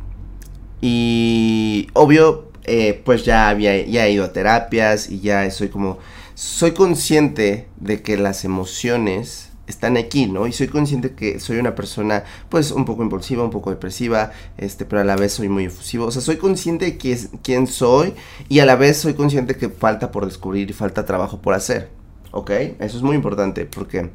y 0.82 1.88
obvio, 1.94 2.52
eh, 2.64 3.00
pues 3.06 3.24
ya 3.26 3.50
había 3.50 3.86
ya 3.86 4.08
he 4.08 4.12
ido 4.12 4.26
a 4.26 4.34
terapias 4.34 5.10
y 5.10 5.20
ya 5.20 5.50
soy 5.52 5.70
como... 5.70 6.00
Soy 6.34 6.72
consciente 6.72 7.68
de 7.78 8.02
que 8.02 8.18
las 8.18 8.44
emociones 8.44 9.53
están 9.68 9.98
aquí, 9.98 10.26
¿no? 10.26 10.46
Y 10.48 10.52
soy 10.52 10.68
consciente 10.68 11.14
que 11.14 11.40
soy 11.40 11.58
una 11.58 11.76
persona, 11.76 12.24
pues, 12.50 12.72
un 12.72 12.86
poco 12.86 13.04
impulsiva, 13.04 13.44
un 13.44 13.50
poco 13.50 13.70
depresiva, 13.70 14.32
este, 14.58 14.86
pero 14.86 15.02
a 15.02 15.06
la 15.06 15.16
vez 15.16 15.34
soy 15.34 15.50
muy 15.50 15.66
efusivo. 15.66 16.06
O 16.06 16.12
sea, 16.12 16.22
soy 16.22 16.38
consciente 16.38 16.86
de 16.86 16.98
quién, 16.98 17.68
soy 17.68 18.14
y 18.50 18.60
a 18.60 18.66
la 18.66 18.76
vez 18.76 18.98
soy 18.98 19.14
consciente 19.14 19.56
que 19.56 19.70
falta 19.70 20.12
por 20.12 20.26
descubrir 20.26 20.70
y 20.70 20.74
falta 20.74 21.06
trabajo 21.06 21.42
por 21.42 21.54
hacer, 21.54 21.90
¿ok? 22.32 22.50
Eso 22.80 22.98
es 22.98 23.04
muy 23.04 23.16
importante 23.16 23.66
porque 23.66 24.12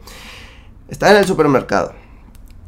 estaba 0.89 1.13
en 1.13 1.19
el 1.19 1.25
supermercado 1.25 1.95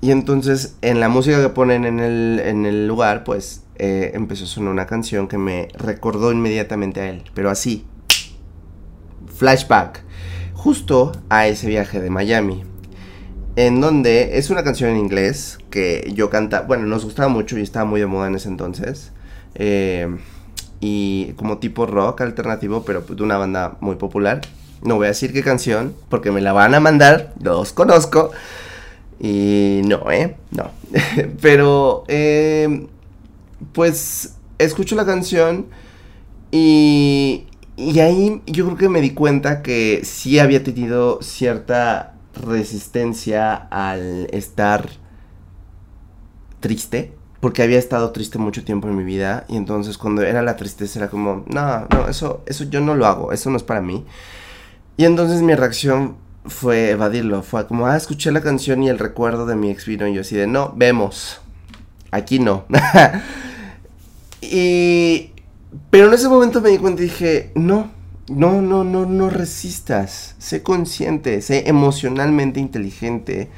y 0.00 0.10
entonces 0.10 0.76
en 0.80 1.00
la 1.00 1.08
música 1.08 1.40
que 1.42 1.50
ponen 1.50 1.84
en 1.84 2.00
el, 2.00 2.40
en 2.42 2.64
el 2.64 2.86
lugar, 2.86 3.24
pues, 3.24 3.64
eh, 3.76 4.12
empezó 4.14 4.44
a 4.44 4.46
sonar 4.46 4.72
una 4.72 4.86
canción 4.86 5.28
que 5.28 5.38
me 5.38 5.68
recordó 5.74 6.32
inmediatamente 6.32 7.00
a 7.00 7.10
él, 7.10 7.24
pero 7.34 7.50
así, 7.50 7.84
flashback 9.36 10.04
justo 10.54 11.12
a 11.30 11.46
ese 11.46 11.66
viaje 11.68 12.00
de 12.00 12.10
Miami 12.10 12.69
en 13.66 13.80
donde 13.82 14.38
es 14.38 14.48
una 14.48 14.64
canción 14.64 14.90
en 14.90 14.96
inglés 14.96 15.58
que 15.68 16.10
yo 16.14 16.30
canta, 16.30 16.62
bueno, 16.62 16.86
nos 16.86 17.04
gustaba 17.04 17.28
mucho 17.28 17.58
y 17.58 17.62
estaba 17.62 17.84
muy 17.84 18.00
de 18.00 18.06
moda 18.06 18.28
en 18.28 18.34
ese 18.34 18.48
entonces. 18.48 19.12
Eh, 19.54 20.08
y 20.80 21.34
como 21.36 21.58
tipo 21.58 21.84
rock 21.84 22.22
alternativo, 22.22 22.84
pero 22.86 23.04
pues 23.04 23.18
de 23.18 23.22
una 23.22 23.36
banda 23.36 23.76
muy 23.80 23.96
popular. 23.96 24.40
No 24.82 24.96
voy 24.96 25.06
a 25.06 25.08
decir 25.08 25.34
qué 25.34 25.42
canción, 25.42 25.94
porque 26.08 26.30
me 26.30 26.40
la 26.40 26.54
van 26.54 26.74
a 26.74 26.80
mandar, 26.80 27.34
los 27.42 27.74
conozco. 27.74 28.30
Y 29.18 29.82
no, 29.84 30.10
¿eh? 30.10 30.36
No. 30.52 30.70
pero, 31.42 32.04
eh, 32.08 32.86
pues, 33.74 34.36
escucho 34.56 34.96
la 34.96 35.04
canción 35.04 35.66
y, 36.50 37.44
y 37.76 38.00
ahí 38.00 38.40
yo 38.46 38.64
creo 38.64 38.78
que 38.78 38.88
me 38.88 39.02
di 39.02 39.10
cuenta 39.10 39.60
que 39.60 40.00
sí 40.04 40.38
había 40.38 40.64
tenido 40.64 41.20
cierta 41.20 42.14
resistencia 42.34 43.54
al 43.54 44.28
estar 44.32 44.88
triste, 46.60 47.14
porque 47.40 47.62
había 47.62 47.78
estado 47.78 48.10
triste 48.10 48.38
mucho 48.38 48.64
tiempo 48.64 48.88
en 48.88 48.96
mi 48.96 49.04
vida 49.04 49.44
y 49.48 49.56
entonces 49.56 49.98
cuando 49.98 50.22
era 50.22 50.42
la 50.42 50.56
tristeza 50.56 50.98
era 50.98 51.08
como, 51.08 51.44
no, 51.48 51.86
no, 51.90 52.08
eso, 52.08 52.42
eso 52.46 52.64
yo 52.64 52.80
no 52.80 52.94
lo 52.94 53.06
hago, 53.06 53.32
eso 53.32 53.50
no 53.50 53.56
es 53.56 53.62
para 53.62 53.80
mí. 53.80 54.04
Y 54.96 55.04
entonces 55.04 55.40
mi 55.40 55.54
reacción 55.54 56.16
fue 56.44 56.90
evadirlo, 56.90 57.42
fue 57.42 57.66
como, 57.66 57.86
ah, 57.86 57.96
escuché 57.96 58.30
la 58.32 58.42
canción 58.42 58.82
y 58.82 58.88
el 58.88 58.98
recuerdo 58.98 59.46
de 59.46 59.56
mi 59.56 59.70
ex 59.70 59.88
y 59.88 59.96
yo 59.96 60.20
así 60.20 60.36
de, 60.36 60.46
no, 60.46 60.72
vemos, 60.76 61.40
aquí 62.10 62.38
no. 62.38 62.64
y... 64.40 65.32
Pero 65.90 66.08
en 66.08 66.14
ese 66.14 66.28
momento 66.28 66.60
me 66.60 66.70
di 66.70 66.78
cuenta 66.78 67.02
y 67.02 67.04
dije, 67.04 67.52
no, 67.54 67.90
no, 68.30 68.62
no, 68.62 68.84
no, 68.84 69.06
no 69.06 69.28
resistas. 69.28 70.36
Sé 70.38 70.62
consciente, 70.62 71.42
sé 71.42 71.64
emocionalmente 71.66 72.60
inteligente. 72.60 73.48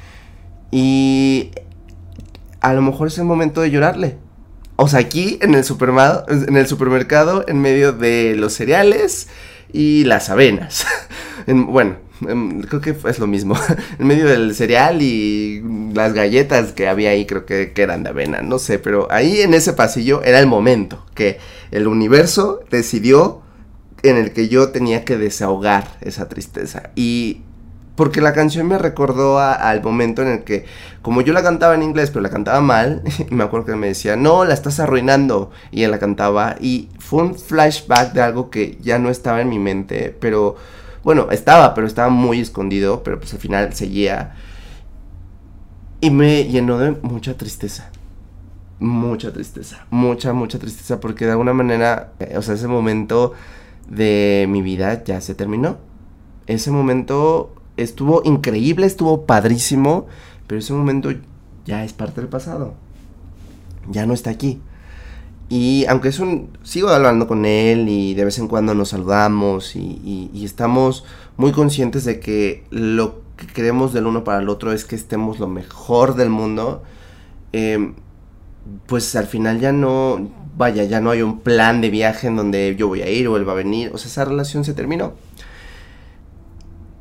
Y 0.71 1.51
a 2.59 2.73
lo 2.73 2.81
mejor 2.81 3.07
es 3.07 3.17
el 3.19 3.25
momento 3.25 3.61
de 3.61 3.69
llorarle. 3.69 4.17
O 4.75 4.87
sea, 4.87 4.99
aquí 4.99 5.37
en 5.41 5.53
el, 5.53 5.63
supermercado, 5.63 6.25
en 6.27 6.57
el 6.57 6.65
supermercado, 6.65 7.45
en 7.47 7.61
medio 7.61 7.93
de 7.93 8.35
los 8.35 8.53
cereales 8.53 9.27
y 9.71 10.05
las 10.05 10.31
avenas. 10.31 10.87
bueno, 11.47 11.97
creo 12.67 12.81
que 12.81 12.95
es 13.07 13.19
lo 13.19 13.27
mismo. 13.27 13.55
en 13.99 14.07
medio 14.07 14.25
del 14.25 14.55
cereal 14.55 15.03
y 15.03 15.61
las 15.93 16.13
galletas 16.13 16.71
que 16.71 16.87
había 16.87 17.11
ahí, 17.11 17.27
creo 17.27 17.45
que, 17.45 17.73
que, 17.73 17.83
eran 17.83 18.01
de 18.01 18.09
avena, 18.09 18.41
no 18.41 18.57
sé, 18.57 18.79
pero 18.79 19.07
ahí 19.11 19.41
en 19.41 19.53
ese 19.53 19.73
pasillo 19.73 20.23
era 20.23 20.39
el 20.39 20.47
momento 20.47 21.05
que 21.13 21.37
el 21.69 21.85
universo 21.85 22.61
decidió 22.71 23.42
en 24.03 24.17
el 24.17 24.33
que 24.33 24.49
yo 24.49 24.69
tenía 24.69 25.05
que 25.05 25.17
desahogar 25.17 25.97
esa 26.01 26.29
tristeza. 26.29 26.91
Y 26.95 27.41
porque 27.95 28.21
la 28.21 28.33
canción 28.33 28.67
me 28.67 28.77
recordó 28.77 29.39
al 29.39 29.81
momento 29.83 30.21
en 30.23 30.27
el 30.29 30.43
que, 30.43 30.65
como 31.01 31.21
yo 31.21 31.31
la 31.31 31.43
cantaba 31.43 31.75
en 31.75 31.83
inglés, 31.83 32.09
pero 32.09 32.21
la 32.21 32.29
cantaba 32.29 32.59
mal, 32.59 33.01
me 33.29 33.43
acuerdo 33.43 33.67
que 33.67 33.75
me 33.75 33.87
decía, 33.87 34.15
no, 34.15 34.45
la 34.45 34.53
estás 34.53 34.79
arruinando. 34.79 35.51
Y 35.71 35.83
él 35.83 35.91
la 35.91 35.99
cantaba. 35.99 36.55
Y 36.59 36.89
fue 36.99 37.23
un 37.23 37.35
flashback 37.35 38.13
de 38.13 38.21
algo 38.21 38.49
que 38.49 38.77
ya 38.81 38.99
no 38.99 39.09
estaba 39.09 39.41
en 39.41 39.49
mi 39.49 39.59
mente, 39.59 40.15
pero 40.19 40.55
bueno, 41.03 41.27
estaba, 41.31 41.73
pero 41.73 41.85
estaba 41.85 42.09
muy 42.09 42.39
escondido, 42.39 43.03
pero 43.03 43.19
pues 43.19 43.33
al 43.33 43.39
final 43.39 43.73
seguía. 43.73 44.35
Y 46.01 46.09
me 46.09 46.45
llenó 46.45 46.77
de 46.79 46.91
mucha 46.91 47.37
tristeza. 47.37 47.89
Mucha 48.79 49.31
tristeza. 49.31 49.85
Mucha, 49.89 50.33
mucha 50.33 50.59
tristeza. 50.59 50.99
Porque 50.99 51.25
de 51.25 51.31
alguna 51.31 51.53
manera, 51.53 52.11
eh, 52.19 52.35
o 52.37 52.41
sea, 52.41 52.55
ese 52.55 52.67
momento 52.67 53.33
de 53.89 54.45
mi 54.49 54.61
vida 54.61 55.03
ya 55.03 55.21
se 55.21 55.35
terminó. 55.35 55.77
Ese 56.47 56.71
momento 56.71 57.53
estuvo 57.77 58.21
increíble, 58.23 58.85
estuvo 58.85 59.25
padrísimo, 59.25 60.07
pero 60.47 60.59
ese 60.59 60.73
momento 60.73 61.11
ya 61.65 61.83
es 61.83 61.93
parte 61.93 62.21
del 62.21 62.29
pasado. 62.29 62.73
Ya 63.89 64.05
no 64.05 64.13
está 64.13 64.29
aquí. 64.29 64.61
Y 65.49 65.85
aunque 65.87 66.09
es 66.09 66.19
un... 66.19 66.49
Sigo 66.63 66.89
hablando 66.89 67.27
con 67.27 67.45
él 67.45 67.87
y 67.89 68.13
de 68.13 68.25
vez 68.25 68.39
en 68.39 68.47
cuando 68.47 68.73
nos 68.73 68.89
saludamos 68.89 69.75
y, 69.75 70.31
estamos 70.43 71.05
muy 71.37 71.51
conscientes 71.51 72.05
de 72.05 72.19
que 72.19 72.65
lo 72.69 73.21
que 73.37 73.47
queremos 73.47 73.93
del 73.93 74.07
uno 74.07 74.23
para 74.23 74.39
el 74.39 74.49
otro 74.49 74.71
es 74.71 74.85
que 74.85 74.95
estemos 74.95 75.39
lo 75.39 75.47
mejor 75.47 76.15
del 76.15 76.29
mundo. 76.29 76.83
Eh, 77.51 77.93
pues 78.87 79.15
al 79.15 79.27
final 79.27 79.59
ya 79.59 79.71
no, 79.71 80.29
vaya, 80.55 80.83
ya 80.83 81.01
no 81.01 81.11
hay 81.11 81.21
un 81.21 81.39
plan 81.39 81.81
de 81.81 81.89
viaje 81.89 82.27
en 82.27 82.35
donde 82.35 82.75
yo 82.77 82.87
voy 82.87 83.01
a 83.01 83.09
ir 83.09 83.27
o 83.27 83.37
él 83.37 83.47
va 83.47 83.53
a 83.53 83.55
venir. 83.55 83.91
O 83.93 83.97
sea, 83.97 84.07
esa 84.07 84.25
relación 84.25 84.63
se 84.63 84.73
terminó. 84.73 85.13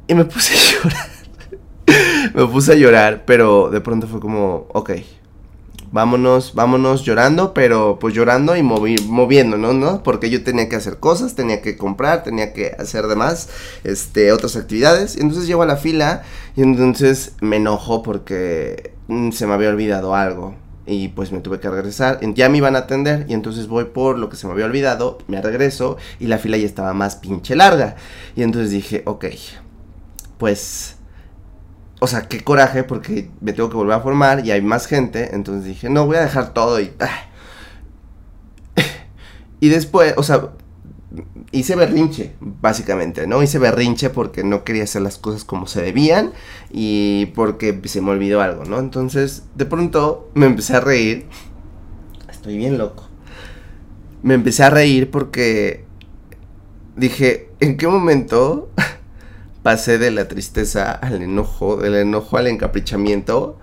Y 0.09 0.15
me 0.15 0.25
puse 0.25 0.55
a 0.55 0.57
llorar. 0.83 2.33
me 2.35 2.47
puse 2.47 2.73
a 2.73 2.77
llorar, 2.77 3.25
pero 3.27 3.71
de 3.71 3.81
pronto 3.81 4.07
fue 4.07 4.21
como, 4.21 4.67
ok, 4.73 4.93
vámonos, 5.91 6.55
vámonos 6.55 7.05
llorando, 7.05 7.53
pero 7.55 7.99
pues 8.01 8.15
llorando 8.15 8.57
y 8.57 8.63
moviéndonos, 8.63 9.75
¿no? 9.75 10.03
Porque 10.03 10.31
yo 10.31 10.43
tenía 10.43 10.69
que 10.69 10.77
hacer 10.77 10.99
cosas, 10.99 11.35
tenía 11.35 11.61
que 11.63 11.77
comprar, 11.77 12.23
tenía 12.25 12.53
que 12.53 12.75
hacer 12.79 13.07
demás, 13.07 13.49
este, 13.85 14.33
otras 14.33 14.57
actividades. 14.57 15.17
Y 15.17 15.21
entonces 15.21 15.47
llego 15.47 15.63
a 15.63 15.67
la 15.67 15.77
fila 15.77 16.23
y 16.57 16.63
entonces 16.63 17.35
me 17.41 17.57
enojo 17.57 18.03
porque 18.03 18.95
mm, 19.09 19.31
se 19.33 19.47
me 19.47 19.55
había 19.55 19.69
olvidado 19.69 20.15
algo 20.15 20.62
y 20.87 21.09
pues 21.09 21.33
me 21.33 21.41
tuve 21.41 21.61
que 21.61 21.71
regresar. 21.71 22.21
Ya 22.35 22.49
me 22.49 22.59
iban 22.59 22.77
a 22.77 22.81
atender 22.81 23.27
y 23.29 23.35
entonces 23.35 23.69
voy 23.69 23.85
por 23.87 24.19
lo 24.19 24.29
que 24.29 24.37
se 24.37 24.47
me 24.47 24.53
había 24.53 24.65
olvidado, 24.65 25.19
me 25.29 25.41
regreso 25.41 25.97
y 26.19 26.27
la 26.27 26.39
fila 26.39 26.57
ya 26.57 26.67
estaba 26.67 26.93
más 26.95 27.17
pinche 27.17 27.57
larga. 27.57 27.97
Y 28.37 28.43
entonces 28.43 28.71
dije, 28.71 29.03
ok, 29.07 29.27
pues, 30.39 30.97
o 32.01 32.07
sea, 32.07 32.23
qué 32.23 32.43
coraje 32.43 32.85
porque 32.85 33.31
me 33.41 33.53
tengo 33.53 33.71
que 33.71 33.77
volver 33.77 33.97
a 33.97 34.01
formar 34.01 34.45
y 34.45 34.51
hay 34.51 34.63
más 34.63 34.87
gente. 34.87 35.35
Entonces 35.35 35.65
dije, 35.65 35.89
no, 35.89 36.07
voy 36.07 36.17
a 36.17 36.23
dejar 36.23 36.53
todo 36.53 36.81
y... 36.81 36.93
Ah". 36.99 37.27
y 39.61 39.69
después, 39.69 40.15
o 40.17 40.23
sea, 40.23 40.51
hice 41.51 41.77
berrinche, 41.77 42.35
básicamente, 42.41 43.27
¿no? 43.27 43.43
Hice 43.43 43.59
berrinche 43.59 44.11
porque 44.11 44.45
no 44.45 44.65
quería 44.65 44.85
hacer 44.85 45.03
las 45.03 45.19
cosas 45.19 45.45
como 45.45 45.67
se 45.67 45.83
debían 45.83 46.33
y 46.71 47.27
porque 47.35 47.81
se 47.85 48.01
me 48.01 48.11
olvidó 48.11 48.41
algo, 48.41 48.65
¿no? 48.65 48.79
Entonces, 48.79 49.45
de 49.55 49.67
pronto 49.67 50.31
me 50.35 50.47
empecé 50.47 50.77
a 50.77 50.81
reír. 50.81 51.27
Estoy 52.31 52.57
bien 52.57 52.79
loco. 52.79 53.09
Me 54.23 54.35
empecé 54.35 54.63
a 54.65 54.71
reír 54.71 55.11
porque 55.11 55.85
dije, 56.97 57.51
¿en 57.61 57.77
qué 57.77 57.89
momento 57.89 58.71
pasé 59.63 59.99
de 59.99 60.11
la 60.11 60.29
tristeza 60.29 60.93
al 60.93 61.23
enojo, 61.23 61.77
del 61.77 61.97
enojo 61.97 62.37
al 62.39 62.47
encaprichamiento? 62.47 63.59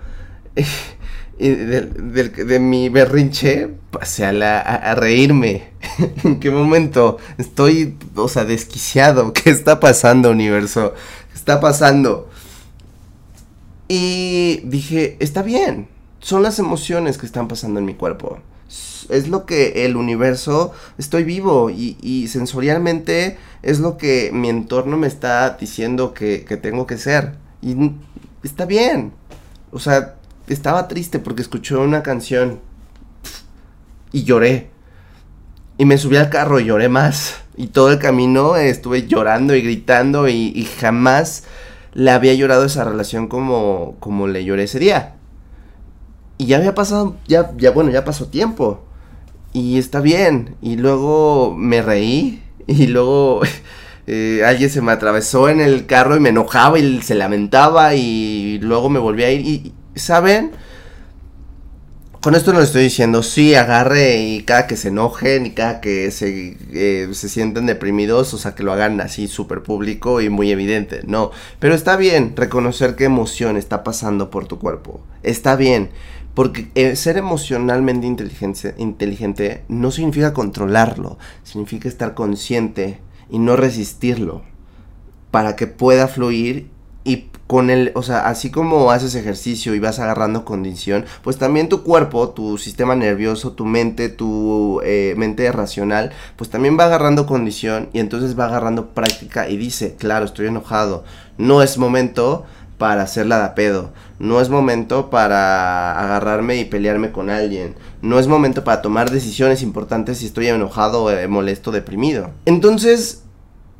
de, 1.48 2.58
mi 2.60 2.88
berrinche 2.88 3.70
pasé 3.90 4.24
a, 4.26 4.94
reírme. 4.94 5.70
¿En 6.24 6.38
qué 6.38 6.50
momento? 6.50 7.16
Estoy, 7.38 7.96
o 8.14 8.28
sea, 8.28 8.44
desquiciado. 8.44 9.32
¿Qué 9.34 9.50
está 9.50 9.80
pasando, 9.80 10.30
universo? 10.30 10.94
¿Qué 11.30 11.38
está 11.38 11.60
pasando? 11.60 12.28
Y 13.88 14.60
dije, 14.64 15.16
está 15.20 15.42
bien. 15.42 15.88
Son 16.20 16.42
las 16.42 16.58
emociones 16.58 17.16
que 17.16 17.26
están 17.26 17.48
pasando 17.48 17.80
en 17.80 17.86
mi 17.86 17.94
cuerpo. 17.94 18.38
Es 19.08 19.28
lo 19.28 19.46
que 19.46 19.86
el 19.86 19.96
universo, 19.96 20.72
estoy 20.98 21.24
vivo 21.24 21.70
y, 21.70 21.96
y 22.00 22.28
sensorialmente 22.28 23.38
es 23.62 23.80
lo 23.80 23.96
que 23.96 24.30
mi 24.32 24.48
entorno 24.48 24.96
me 24.96 25.08
está 25.08 25.56
diciendo 25.58 26.14
que, 26.14 26.44
que 26.44 26.56
tengo 26.56 26.86
que 26.86 26.98
ser. 26.98 27.34
Y 27.62 27.74
está 28.44 28.66
bien. 28.66 29.12
O 29.72 29.78
sea, 29.78 30.19
estaba 30.52 30.88
triste 30.88 31.18
porque 31.18 31.42
escuché 31.42 31.76
una 31.76 32.02
canción 32.02 32.60
y 34.12 34.24
lloré. 34.24 34.70
Y 35.78 35.84
me 35.84 35.96
subí 35.96 36.16
al 36.16 36.30
carro 36.30 36.60
y 36.60 36.66
lloré 36.66 36.88
más. 36.88 37.36
Y 37.56 37.68
todo 37.68 37.90
el 37.90 37.98
camino 37.98 38.56
estuve 38.56 39.06
llorando 39.06 39.54
y 39.54 39.62
gritando 39.62 40.28
y, 40.28 40.64
jamás 40.78 41.44
le 41.92 42.10
había 42.10 42.34
llorado 42.34 42.64
esa 42.64 42.84
relación 42.84 43.28
como, 43.28 43.96
como 44.00 44.28
le 44.28 44.44
lloré 44.44 44.64
ese 44.64 44.78
día. 44.78 45.14
Y 46.38 46.46
ya 46.46 46.58
había 46.58 46.74
pasado, 46.74 47.16
ya, 47.26 47.52
ya, 47.56 47.70
bueno, 47.70 47.90
ya 47.90 48.04
pasó 48.04 48.28
tiempo. 48.28 48.84
Y 49.52 49.78
está 49.78 50.00
bien. 50.00 50.56
Y 50.60 50.76
luego 50.76 51.54
me 51.56 51.82
reí. 51.82 52.42
Y 52.66 52.86
luego 52.86 53.40
eh, 54.06 54.42
alguien 54.46 54.70
se 54.70 54.82
me 54.82 54.92
atravesó 54.92 55.48
en 55.48 55.60
el 55.60 55.86
carro 55.86 56.16
y 56.16 56.20
me 56.20 56.28
enojaba 56.28 56.78
y 56.78 57.02
se 57.02 57.14
lamentaba. 57.14 57.94
Y 57.94 58.58
luego 58.62 58.88
me 58.88 58.98
volví 58.98 59.24
a 59.24 59.32
ir. 59.32 59.40
Y, 59.40 59.72
¿saben? 60.00 60.52
Con 62.20 62.34
esto 62.34 62.52
no 62.52 62.58
le 62.58 62.66
estoy 62.66 62.82
diciendo, 62.82 63.22
sí, 63.22 63.54
agarre 63.54 64.18
y 64.18 64.42
cada 64.42 64.66
que 64.66 64.76
se 64.76 64.88
enojen 64.88 65.46
y 65.46 65.52
cada 65.52 65.80
que 65.80 66.10
se, 66.10 66.58
eh, 66.70 67.08
se 67.12 67.28
sienten 67.30 67.64
deprimidos, 67.64 68.34
o 68.34 68.38
sea, 68.38 68.54
que 68.54 68.62
lo 68.62 68.74
hagan 68.74 69.00
así 69.00 69.26
súper 69.26 69.62
público 69.62 70.20
y 70.20 70.28
muy 70.28 70.50
evidente. 70.50 71.00
No, 71.06 71.30
pero 71.60 71.74
está 71.74 71.96
bien 71.96 72.34
reconocer 72.36 72.94
qué 72.94 73.04
emoción 73.04 73.56
está 73.56 73.82
pasando 73.84 74.28
por 74.28 74.46
tu 74.46 74.58
cuerpo. 74.58 75.00
Está 75.22 75.56
bien, 75.56 75.88
porque 76.34 76.70
eh, 76.74 76.94
ser 76.94 77.16
emocionalmente 77.16 78.06
inteligente, 78.06 78.74
inteligente 78.76 79.64
no 79.68 79.90
significa 79.90 80.34
controlarlo, 80.34 81.18
significa 81.42 81.88
estar 81.88 82.12
consciente 82.12 82.98
y 83.30 83.38
no 83.38 83.56
resistirlo 83.56 84.42
para 85.30 85.56
que 85.56 85.66
pueda 85.66 86.06
fluir 86.06 86.68
y 87.04 87.30
con 87.46 87.68
el, 87.68 87.90
o 87.96 88.02
sea, 88.04 88.28
así 88.28 88.52
como 88.52 88.92
haces 88.92 89.16
ejercicio 89.16 89.74
y 89.74 89.80
vas 89.80 89.98
agarrando 89.98 90.44
condición, 90.44 91.04
pues 91.22 91.36
también 91.36 91.68
tu 91.68 91.82
cuerpo, 91.82 92.28
tu 92.28 92.58
sistema 92.58 92.94
nervioso, 92.94 93.52
tu 93.52 93.64
mente, 93.64 94.08
tu 94.08 94.80
eh, 94.84 95.14
mente 95.16 95.50
racional, 95.50 96.12
pues 96.36 96.48
también 96.48 96.78
va 96.78 96.84
agarrando 96.84 97.26
condición 97.26 97.88
y 97.92 97.98
entonces 97.98 98.38
va 98.38 98.44
agarrando 98.44 98.90
práctica 98.90 99.48
y 99.48 99.56
dice, 99.56 99.96
claro, 99.98 100.26
estoy 100.26 100.46
enojado, 100.46 101.02
no 101.38 101.62
es 101.62 101.76
momento 101.76 102.44
para 102.78 103.02
hacerla 103.02 103.42
de 103.42 103.48
pedo, 103.56 103.90
no 104.20 104.40
es 104.40 104.48
momento 104.48 105.10
para 105.10 105.98
agarrarme 105.98 106.56
y 106.58 106.66
pelearme 106.66 107.10
con 107.10 107.30
alguien, 107.30 107.74
no 108.00 108.20
es 108.20 108.28
momento 108.28 108.62
para 108.62 108.80
tomar 108.80 109.10
decisiones 109.10 109.62
importantes 109.62 110.18
si 110.18 110.26
estoy 110.26 110.46
enojado, 110.46 111.10
eh, 111.10 111.26
molesto, 111.26 111.72
deprimido. 111.72 112.30
Entonces, 112.46 113.24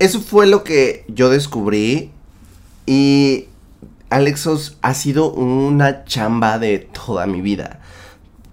eso 0.01 0.21
fue 0.21 0.49
lo 0.49 0.65
que 0.65 1.05
yo 1.09 1.31
descubrí 1.31 2.11
y 2.91 3.47
Alexos 4.11 4.77
ha 4.83 4.95
sido 4.95 5.33
una 5.33 6.05
chamba 6.07 6.59
de 6.59 6.81
toda 6.81 7.29
mi 7.29 7.41
vida. 7.41 7.79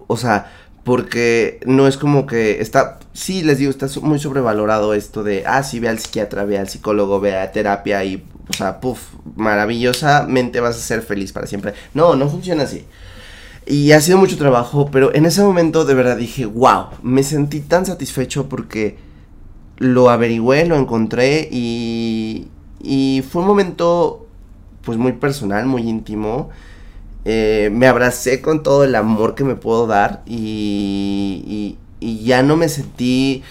O 0.06 0.16
sea, 0.16 0.52
porque 0.84 1.58
no 1.66 1.88
es 1.88 1.96
como 1.96 2.24
que 2.24 2.60
está, 2.60 3.00
sí 3.12 3.42
les 3.42 3.58
digo, 3.58 3.72
está 3.72 3.88
muy 4.00 4.20
sobrevalorado 4.20 4.94
esto 4.94 5.24
de, 5.24 5.42
ah, 5.44 5.64
sí, 5.64 5.80
ve 5.80 5.88
al 5.88 5.98
psiquiatra, 5.98 6.44
ve 6.44 6.56
al 6.56 6.68
psicólogo, 6.68 7.18
ve 7.18 7.36
a 7.36 7.50
terapia 7.50 8.04
y, 8.04 8.24
o 8.48 8.52
sea, 8.52 8.78
puff, 8.78 9.00
maravillosamente 9.34 10.60
vas 10.60 10.76
a 10.76 10.80
ser 10.82 11.02
feliz 11.02 11.32
para 11.32 11.48
siempre. 11.48 11.74
No, 11.92 12.14
no 12.14 12.28
funciona 12.28 12.62
así. 12.62 12.84
Y 13.66 13.90
ha 13.90 14.00
sido 14.00 14.18
mucho 14.18 14.38
trabajo, 14.38 14.88
pero 14.92 15.12
en 15.12 15.26
ese 15.26 15.42
momento 15.42 15.84
de 15.84 15.94
verdad 15.94 16.16
dije, 16.16 16.46
wow, 16.46 16.90
me 17.02 17.24
sentí 17.24 17.58
tan 17.58 17.86
satisfecho 17.86 18.48
porque 18.48 18.98
lo 19.78 20.10
averigüé, 20.10 20.64
lo 20.64 20.76
encontré 20.76 21.48
y, 21.50 22.46
y 22.80 23.24
fue 23.28 23.42
un 23.42 23.48
momento 23.48 24.27
pues 24.88 24.96
muy 24.96 25.12
personal, 25.12 25.66
muy 25.66 25.82
íntimo. 25.82 26.48
Eh, 27.26 27.68
me 27.70 27.86
abracé 27.86 28.40
con 28.40 28.62
todo 28.62 28.84
el 28.84 28.94
amor 28.94 29.34
que 29.34 29.44
me 29.44 29.54
puedo 29.54 29.86
dar 29.86 30.22
y, 30.24 31.76
y, 32.00 32.24
ya 32.24 32.42
no 32.42 32.56
me 32.56 32.70
sentí, 32.70 33.42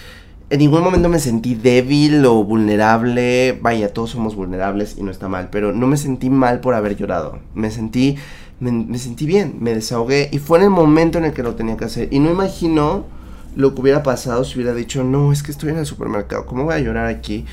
en 0.50 0.58
ningún 0.58 0.82
momento 0.82 1.08
me 1.08 1.20
sentí 1.20 1.54
débil 1.54 2.26
o 2.26 2.42
vulnerable. 2.42 3.56
Vaya, 3.62 3.92
todos 3.92 4.10
somos 4.10 4.34
vulnerables 4.34 4.96
y 4.98 5.04
no 5.04 5.12
está 5.12 5.28
mal, 5.28 5.48
pero 5.52 5.72
no 5.72 5.86
me 5.86 5.96
sentí 5.96 6.28
mal 6.28 6.58
por 6.58 6.74
haber 6.74 6.96
llorado. 6.96 7.38
Me 7.54 7.70
sentí, 7.70 8.16
me, 8.58 8.98
sentí 8.98 9.24
bien, 9.24 9.58
me 9.60 9.74
desahogué 9.74 10.30
y 10.32 10.40
fue 10.40 10.58
en 10.58 10.64
el 10.64 10.70
momento 10.70 11.18
en 11.18 11.26
el 11.26 11.32
que 11.32 11.44
lo 11.44 11.54
tenía 11.54 11.76
que 11.76 11.84
hacer. 11.84 12.08
Y 12.10 12.18
no 12.18 12.32
imagino 12.32 13.04
lo 13.54 13.76
que 13.76 13.80
hubiera 13.80 14.02
pasado 14.02 14.42
si 14.42 14.56
hubiera 14.56 14.74
dicho, 14.74 15.04
no, 15.04 15.30
es 15.30 15.44
que 15.44 15.52
estoy 15.52 15.70
en 15.70 15.78
el 15.78 15.86
supermercado, 15.86 16.46
¿cómo 16.46 16.64
voy 16.64 16.74
a 16.74 16.80
llorar 16.80 17.06
aquí? 17.06 17.44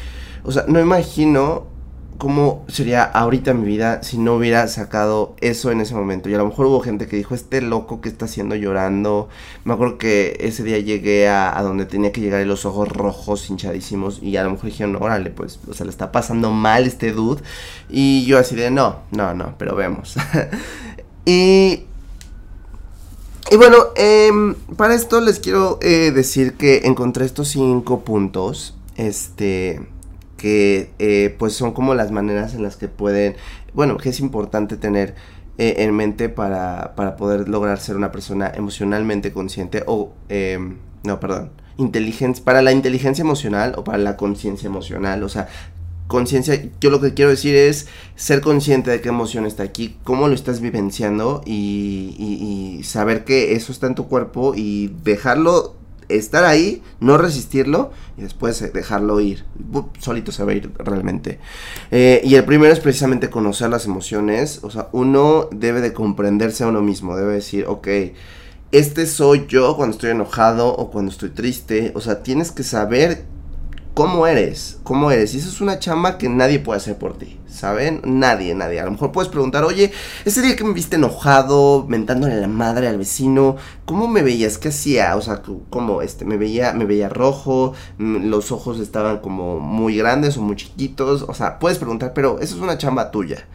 O 0.44 0.52
sea, 0.52 0.66
no 0.68 0.80
imagino 0.80 1.75
cómo 2.18 2.66
sería 2.68 3.04
ahorita 3.04 3.54
mi 3.54 3.66
vida 3.66 4.02
si 4.04 4.18
no 4.18 4.36
hubiera 4.36 4.68
sacado 4.68 5.36
eso 5.42 5.72
en 5.72 5.82
ese 5.82 5.96
momento. 5.96 6.30
Y 6.30 6.34
a 6.34 6.38
lo 6.38 6.46
mejor 6.46 6.68
hubo 6.68 6.80
gente 6.80 7.08
que 7.08 7.18
dijo, 7.18 7.36
este 7.36 7.62
loco 7.62 8.02
que 8.02 8.10
está 8.10 8.26
haciendo 8.26 8.56
llorando. 8.56 9.30
Me 9.64 9.74
acuerdo 9.74 9.98
que 9.98 10.38
ese 10.40 10.64
día 10.64 10.80
llegué 10.80 11.28
a, 11.28 11.60
donde 11.62 11.86
tenía 11.86 12.12
que 12.12 12.22
llegar 12.22 12.42
y 12.42 12.46
los 12.46 12.66
ojos 12.66 12.90
rojos, 12.90 13.50
hinchadísimos. 13.50 14.22
Y 14.22 14.38
a 14.38 14.44
lo 14.44 14.52
mejor 14.52 14.66
dijeron, 14.66 14.98
órale, 15.00 15.30
pues, 15.30 15.60
o 15.70 15.74
sea, 15.74 15.86
le 15.86 15.92
está 15.92 16.12
pasando 16.12 16.52
mal 16.52 16.86
este 16.86 17.12
dude. 17.12 17.42
Y 17.90 18.26
yo 18.26 18.40
así 18.40 18.56
de, 18.56 18.72
no, 18.72 19.00
no, 19.12 19.34
no, 19.34 19.56
pero 19.58 19.76
vemos. 19.76 20.16
y... 21.26 21.86
Y 23.52 23.58
bueno, 23.58 23.78
em, 23.96 24.56
para 24.76 24.96
esto 24.96 25.22
les 25.22 25.40
quiero 25.40 25.78
eh, 25.84 26.12
decir 26.12 26.56
que 26.56 26.82
encontré 26.86 27.26
estos 27.26 27.50
cinco 27.50 28.04
puntos. 28.04 28.76
Este 28.96 29.82
que 30.46 30.92
eh, 31.00 31.36
pues 31.40 31.54
son 31.54 31.72
como 31.72 31.96
las 31.96 32.12
maneras 32.12 32.54
en 32.54 32.62
las 32.62 32.76
que 32.76 32.88
pueden, 32.88 33.36
bueno, 33.74 33.98
que 33.98 34.10
es 34.10 34.20
importante 34.20 34.78
tener 34.78 35.16
eh, 35.58 35.78
en 35.80 35.96
mente 35.96 36.30
para, 36.30 36.94
para, 36.96 37.16
poder 37.16 37.50
lograr 37.50 37.80
ser 37.80 37.96
una 37.96 38.12
persona 38.12 38.52
emocionalmente 38.54 39.32
consciente 39.32 39.82
o, 39.88 40.14
em, 40.30 40.78
no, 41.02 41.20
perdón, 41.20 41.50
inteligencia, 41.78 42.46
para 42.46 42.62
la 42.62 42.74
inteligencia 42.74 43.24
emocional 43.24 43.74
o 43.76 43.84
para 43.84 43.98
la 43.98 44.18
conciencia 44.18 44.68
emocional, 44.68 45.24
o 45.24 45.30
sea, 45.30 45.48
conciencia, 46.06 46.70
yo 46.80 46.92
lo 46.92 47.02
que 47.02 47.16
quiero 47.16 47.32
decir 47.32 47.56
es 47.56 47.88
ser 48.16 48.42
consciente 48.42 48.92
de 48.92 49.02
qué 49.02 49.10
emoción 49.10 49.48
está 49.48 49.64
aquí, 49.64 49.98
cómo 50.04 50.28
lo 50.28 50.36
estás 50.36 50.62
vivenciando 50.62 51.42
y, 51.44 52.16
y, 52.20 52.78
y 52.78 52.84
saber 52.84 53.24
que 53.24 53.54
eso 53.54 53.72
está 53.72 53.88
en 53.88 53.96
tu 53.96 54.08
cuerpo 54.08 54.54
y 54.56 54.94
dejarlo 55.04 55.76
estar 56.10 56.44
ahí, 56.44 56.84
no 57.00 57.18
resistirlo 57.18 57.92
y 58.18 58.22
después 58.22 58.62
eh, 58.62 58.72
dejarlo 58.74 59.20
ir. 59.20 59.46
Solito 60.00 60.32
se 60.32 60.44
va 60.44 60.52
a 60.52 60.56
ir 60.56 60.72
realmente. 60.78 61.40
Eh, 61.92 62.22
y 62.24 62.36
el 62.36 62.46
primero 62.46 62.74
es 62.74 62.80
precisamente 62.80 63.30
conocer 63.30 63.70
las 63.70 63.86
emociones. 63.86 64.60
O 64.64 64.70
sea, 64.70 64.90
uno 64.92 65.50
debe 65.52 65.82
de 65.82 65.94
comprenderse 65.94 66.64
a 66.64 66.68
uno 66.68 66.82
mismo. 66.82 67.16
Debe 67.16 67.34
decir, 67.34 67.66
ok, 67.68 67.88
este 68.72 69.06
soy 69.06 69.46
yo 69.48 69.76
cuando 69.76 69.96
estoy 69.96 70.12
enojado 70.12 70.76
o 70.76 70.92
cuando 70.92 71.12
estoy 71.12 71.30
triste. 71.30 71.92
O 71.96 72.02
sea, 72.02 72.24
tienes 72.24 72.52
que 72.52 72.64
saber 72.64 73.26
cómo 73.96 74.28
eres, 74.28 74.78
cómo 74.84 75.10
eres. 75.10 75.34
Y 75.34 75.40
eso 75.40 75.50
es 75.50 75.62
una 75.62 75.80
chamba 75.80 76.20
que 76.20 76.30
nadie 76.30 76.60
puede 76.60 76.78
hacer 76.78 76.98
por 76.98 77.18
ti, 77.18 77.40
¿saben? 77.48 78.02
Nadie, 78.04 78.54
nadie. 78.54 78.80
A 78.82 78.86
lo 78.86 78.92
mejor 78.92 79.14
puedes 79.14 79.32
preguntar, 79.32 79.64
oye, 79.64 79.92
ese 80.26 80.42
día 80.42 80.56
que 80.56 80.66
me 80.66 80.74
viste 80.74 80.98
enojado, 80.98 81.86
mentándole 81.88 82.40
la 82.40 82.50
madre 82.50 82.90
al 82.90 82.98
vecino, 82.98 83.56
¿cómo 83.86 84.08
me 84.08 84.22
veías? 84.22 84.58
¿Qué 84.58 84.68
hacía? 84.68 85.16
O 85.16 85.22
sea, 85.22 85.42
¿cómo? 85.70 86.02
Este, 86.02 86.26
me 86.26 86.38
veía, 86.38 86.74
me 86.74 86.86
veía 86.86 87.08
rojo, 87.08 87.74
los 87.98 88.52
ojos 88.52 88.80
estaban 88.80 89.20
como 89.20 89.60
muy 89.60 89.98
grandes 89.98 90.38
o 90.38 90.42
muy 90.42 90.58
chiquitos. 90.58 91.24
O 91.24 91.34
sea, 91.34 91.58
puedes 91.58 91.78
preguntar, 91.78 92.14
pero 92.14 92.40
eso 92.42 92.56
es 92.56 92.62
una 92.62 92.78
chamba 92.78 93.12
tuya. 93.12 93.48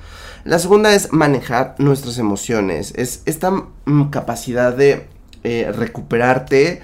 La 0.44 0.58
segunda 0.58 0.94
es 0.94 1.12
manejar 1.12 1.74
nuestras 1.76 2.16
emociones. 2.16 2.94
Es 2.96 3.22
esta 3.26 3.50
mm, 3.84 4.04
capacidad 4.08 4.74
de 4.74 5.06
eh, 5.44 5.70
recuperarte 5.70 6.80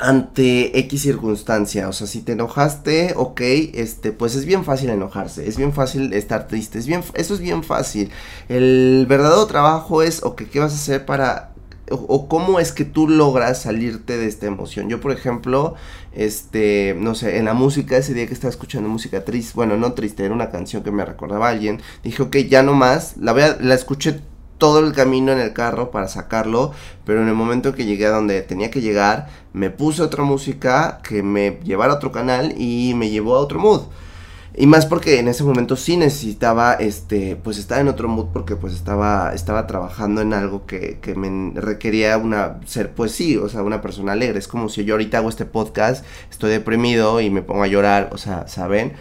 ante 0.00 0.78
X 0.78 1.02
circunstancia. 1.02 1.88
O 1.88 1.92
sea, 1.92 2.06
si 2.06 2.22
te 2.22 2.32
enojaste, 2.32 3.14
ok, 3.16 3.40
este, 3.74 4.12
pues 4.12 4.34
es 4.34 4.44
bien 4.44 4.64
fácil 4.64 4.90
enojarse, 4.90 5.46
es 5.46 5.56
bien 5.56 5.72
fácil 5.72 6.12
estar 6.12 6.48
triste, 6.48 6.78
es 6.78 6.86
bien, 6.86 7.02
eso 7.14 7.34
es 7.34 7.40
bien 7.40 7.62
fácil. 7.62 8.10
El 8.48 9.06
verdadero 9.08 9.46
trabajo 9.46 10.02
es, 10.02 10.22
ok, 10.22 10.42
¿qué 10.50 10.60
vas 10.60 10.72
a 10.72 10.76
hacer 10.76 11.06
para, 11.06 11.52
o, 11.90 12.28
cómo 12.28 12.60
es 12.60 12.72
que 12.72 12.84
tú 12.84 13.08
logras 13.08 13.62
salirte 13.62 14.16
de 14.16 14.26
esta 14.26 14.46
emoción? 14.46 14.88
Yo, 14.88 15.00
por 15.00 15.12
ejemplo, 15.12 15.74
este, 16.12 16.96
no 16.98 17.14
sé, 17.14 17.38
en 17.38 17.44
la 17.46 17.54
música, 17.54 17.96
ese 17.96 18.14
día 18.14 18.26
que 18.26 18.34
estaba 18.34 18.50
escuchando 18.50 18.88
música 18.88 19.24
triste, 19.24 19.52
bueno, 19.54 19.76
no 19.76 19.92
triste, 19.92 20.24
era 20.24 20.34
una 20.34 20.50
canción 20.50 20.82
que 20.82 20.90
me 20.90 21.04
recordaba 21.04 21.48
a 21.48 21.50
alguien, 21.50 21.80
dije, 22.02 22.22
ok, 22.22 22.36
ya 22.48 22.62
no 22.62 22.74
más, 22.74 23.16
la, 23.16 23.32
voy 23.32 23.42
la 23.60 23.74
escuché 23.74 24.20
todo 24.60 24.78
el 24.78 24.92
camino 24.92 25.32
en 25.32 25.40
el 25.40 25.52
carro 25.52 25.90
para 25.90 26.06
sacarlo, 26.06 26.72
pero 27.04 27.22
en 27.22 27.28
el 27.28 27.34
momento 27.34 27.74
que 27.74 27.86
llegué 27.86 28.06
a 28.06 28.10
donde 28.10 28.42
tenía 28.42 28.70
que 28.70 28.80
llegar, 28.80 29.28
me 29.52 29.70
puse 29.70 30.02
otra 30.02 30.22
música 30.22 31.00
que 31.02 31.24
me 31.24 31.58
llevara 31.64 31.94
a 31.94 31.96
otro 31.96 32.12
canal 32.12 32.54
y 32.56 32.94
me 32.94 33.10
llevó 33.10 33.34
a 33.34 33.40
otro 33.40 33.58
mood. 33.58 33.82
Y 34.54 34.66
más 34.66 34.84
porque 34.84 35.20
en 35.20 35.28
ese 35.28 35.44
momento 35.44 35.76
sí 35.76 35.96
necesitaba, 35.96 36.74
este, 36.74 37.36
pues 37.36 37.56
estar 37.56 37.80
en 37.80 37.88
otro 37.88 38.08
mood 38.08 38.26
porque 38.32 38.56
pues 38.56 38.74
estaba, 38.74 39.32
estaba 39.32 39.66
trabajando 39.66 40.20
en 40.20 40.34
algo 40.34 40.66
que, 40.66 40.98
que 41.00 41.14
me 41.14 41.58
requería 41.58 42.18
una, 42.18 42.60
ser, 42.66 42.92
pues 42.92 43.12
sí, 43.12 43.36
o 43.36 43.48
sea, 43.48 43.62
una 43.62 43.80
persona 43.80 44.12
alegre. 44.12 44.38
Es 44.38 44.48
como 44.48 44.68
si 44.68 44.84
yo 44.84 44.94
ahorita 44.94 45.18
hago 45.18 45.28
este 45.28 45.46
podcast, 45.46 46.04
estoy 46.30 46.50
deprimido 46.50 47.20
y 47.20 47.30
me 47.30 47.42
pongo 47.42 47.62
a 47.62 47.68
llorar, 47.68 48.10
o 48.12 48.18
sea, 48.18 48.48
¿saben? 48.48 48.92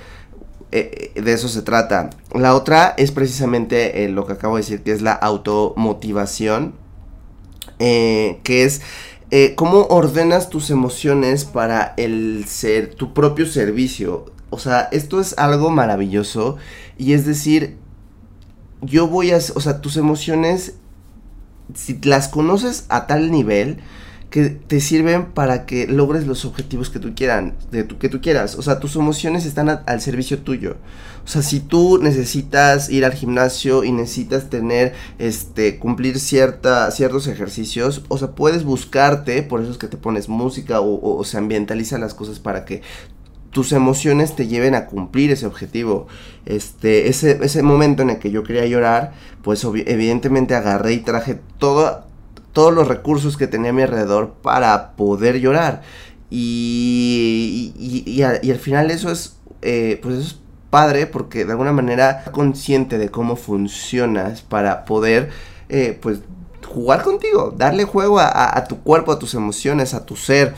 Eh, 0.71 1.12
eh, 1.15 1.21
de 1.21 1.34
eso 1.34 1.47
se 1.47 1.62
trata. 1.62 2.12
La 2.34 2.55
otra 2.55 2.93
es 2.97 3.12
precisamente 3.12 4.03
eh, 4.03 4.10
lo 4.10 4.25
que 4.25 4.34
acabo 4.34 4.55
de 4.55 4.62
decir, 4.62 4.84
que 4.84 4.91
es 4.91 5.01
la 5.01 5.13
automotivación, 5.13 6.73
que 7.79 8.38
es 8.43 8.82
cómo 9.55 9.86
ordenas 9.86 10.49
tus 10.49 10.69
emociones 10.69 11.45
para 11.45 11.93
el 11.95 12.43
ser, 12.45 12.93
tu 12.93 13.13
propio 13.13 13.45
servicio. 13.45 14.25
O 14.49 14.60
sea, 14.60 14.89
esto 14.91 15.21
es 15.21 15.38
algo 15.38 15.69
maravilloso 15.69 16.58
y 16.97 17.13
es 17.13 17.25
decir, 17.25 17.77
yo 18.82 19.08
voy 19.08 19.32
a, 19.32 19.38
o 19.38 19.62
sea, 19.62 19.79
tus 19.79 19.95
emociones, 19.95 20.75
si 21.73 21.99
las 22.03 22.27
conoces 22.27 22.86
a 22.89 23.08
tal 23.08 23.32
nivel, 23.32 23.79
que 24.30 24.50
te 24.50 24.80
sirven 24.80 25.26
para 25.32 25.65
que 25.65 25.88
logres 25.88 26.28
los 26.28 26.46
objetivos 26.46 26.89
que 26.89 27.00
tú 27.00 27.13
quieran, 27.15 27.56
de 27.72 27.88
que 27.88 28.10
tú 28.10 28.22
quieras. 28.22 28.56
O 28.56 28.62
sea, 28.62 28.80
tus 28.80 28.96
emociones 28.96 29.46
están 29.46 29.82
al 29.86 30.02
servicio 30.02 30.39
tuyo. 30.39 30.78
O 31.26 31.28
sea, 31.28 31.42
si 31.42 31.60
tú 31.60 32.00
necesitas 32.02 32.89
ir 32.89 33.06
al 33.06 33.13
gimnasio 33.13 33.84
y 33.84 33.92
necesitas 33.92 34.50
tener, 34.50 34.94
este, 35.18 35.78
cumplir 35.78 36.20
cierta, 36.20 36.89
ciertos 36.92 37.28
ejercicios, 37.28 38.04
o 38.08 38.18
sea, 38.18 38.32
puedes 38.32 38.63
buscarte, 38.63 39.44
por 39.44 39.62
eso 39.62 39.72
es 39.72 39.78
que 39.78 39.88
te 39.88 39.98
pones 39.98 40.30
música 40.30 40.80
o, 40.80 41.18
o, 41.18 41.24
se 41.24 41.38
ambientalizan 41.38 42.02
las 42.02 42.13
cosas 42.13 42.39
para 42.39 42.65
que 42.65 42.82
tus 43.52 43.72
emociones 43.72 44.36
te 44.36 44.48
lleven 44.48 44.76
a 44.76 44.86
cumplir 44.86 45.32
ese 45.32 45.46
objetivo. 45.46 46.08
Este, 46.46 47.10
ese, 47.10 47.39
ese 47.44 47.63
momento 47.63 48.04
en 48.04 48.12
el 48.12 48.20
que 48.20 48.32
yo 48.32 48.44
quería 48.44 48.65
llorar, 48.65 49.13
pues 49.44 49.63
evidentemente 49.63 50.56
agarré 50.56 50.94
y 50.94 51.00
traje 51.00 51.39
todo, 51.58 52.09
todos 52.53 52.73
los 52.73 52.88
recursos 52.88 53.38
que 53.38 53.47
tenía 53.47 53.71
a 53.71 53.73
mi 53.73 53.81
alrededor 53.81 54.33
para 54.41 54.95
poder 54.95 55.39
llorar. 55.39 55.81
Y, 56.29 57.73
y, 57.77 58.21
al 58.21 58.59
final 58.59 58.91
eso 58.91 59.12
es, 59.12 59.38
eh, 59.62 59.99
pues 60.01 60.15
eso 60.15 60.27
es 60.27 60.39
padre 60.69 61.07
porque 61.07 61.45
de 61.45 61.51
alguna 61.51 61.71
manera 61.71 62.23
consciente 62.31 62.97
de 62.97 63.09
cómo 63.09 63.35
funcionas 63.35 64.41
para 64.41 64.85
poder, 64.85 65.31
eh, 65.69 65.97
pues, 65.99 66.19
jugar 66.67 67.01
contigo, 67.01 67.53
darle 67.57 67.83
juego 67.85 68.19
a, 68.19 68.63
tu 68.67 68.79
cuerpo, 68.81 69.12
a 69.12 69.19
tus 69.19 69.33
emociones, 69.33 69.93
a 69.93 70.05
tu 70.05 70.15
ser. 70.15 70.53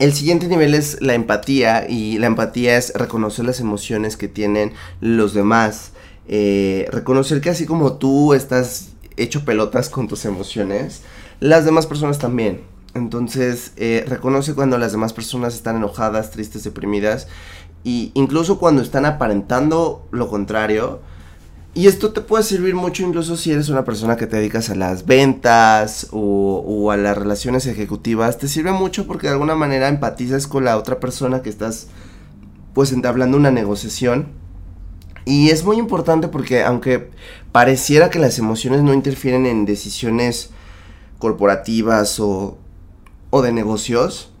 El 0.00 0.14
siguiente 0.14 0.48
nivel 0.48 0.74
es 0.74 1.00
la 1.00 1.14
empatía 1.14 1.86
y 1.88 2.18
la 2.18 2.26
empatía 2.26 2.76
es 2.76 2.92
reconocer 2.94 3.44
las 3.44 3.60
emociones 3.60 4.16
que 4.16 4.28
tienen 4.28 4.72
los 5.00 5.32
demás. 5.32 5.92
Eh, 6.26 6.88
reconocer 6.90 7.40
que 7.40 7.50
así 7.50 7.66
como 7.66 7.94
tú 7.94 8.34
estás 8.34 8.90
hecho 9.16 9.44
pelotas 9.44 9.90
con 9.90 10.08
tus 10.08 10.24
emociones, 10.24 11.02
las 11.40 11.64
demás 11.64 11.86
personas 11.86 12.18
también. 12.18 12.62
Entonces, 12.94 13.72
eh, 13.76 14.04
reconoce 14.08 14.54
cuando 14.54 14.78
las 14.78 14.92
demás 14.92 15.12
personas 15.12 15.54
están 15.54 15.76
enojadas, 15.76 16.30
tristes, 16.30 16.64
deprimidas, 16.64 17.28
y 17.84 18.10
incluso 18.14 18.58
cuando 18.58 18.82
están 18.82 19.06
aparentando 19.06 20.06
lo 20.10 20.28
contrario. 20.28 21.00
Y 21.72 21.86
esto 21.86 22.12
te 22.12 22.20
puede 22.20 22.42
servir 22.42 22.74
mucho 22.74 23.04
incluso 23.04 23.36
si 23.36 23.52
eres 23.52 23.68
una 23.68 23.84
persona 23.84 24.16
que 24.16 24.26
te 24.26 24.36
dedicas 24.36 24.70
a 24.70 24.74
las 24.74 25.06
ventas 25.06 26.08
o, 26.10 26.64
o, 26.66 26.90
a 26.90 26.96
las 26.96 27.16
relaciones 27.16 27.66
ejecutivas. 27.66 28.38
Te 28.38 28.48
sirve 28.48 28.72
mucho 28.72 29.06
porque 29.06 29.28
de 29.28 29.34
alguna 29.34 29.54
manera 29.54 29.86
empatizas 29.86 30.48
con 30.48 30.64
la 30.64 30.76
otra 30.76 30.98
persona 30.98 31.42
que 31.42 31.48
estás 31.48 31.86
pues 32.74 32.90
entablando 32.90 33.36
una 33.36 33.52
negociación 33.52 34.39
y 35.30 35.50
es 35.50 35.64
muy 35.64 35.78
importante 35.78 36.26
porque 36.26 36.64
aunque 36.64 37.10
pareciera 37.52 38.10
que 38.10 38.18
las 38.18 38.38
emociones 38.38 38.82
no 38.82 38.92
interfieren 38.92 39.46
en 39.46 39.64
decisiones 39.64 40.50
corporativas 41.18 42.18
o, 42.18 42.58
o 43.30 43.42
de 43.42 43.52
negocios, 43.52 44.32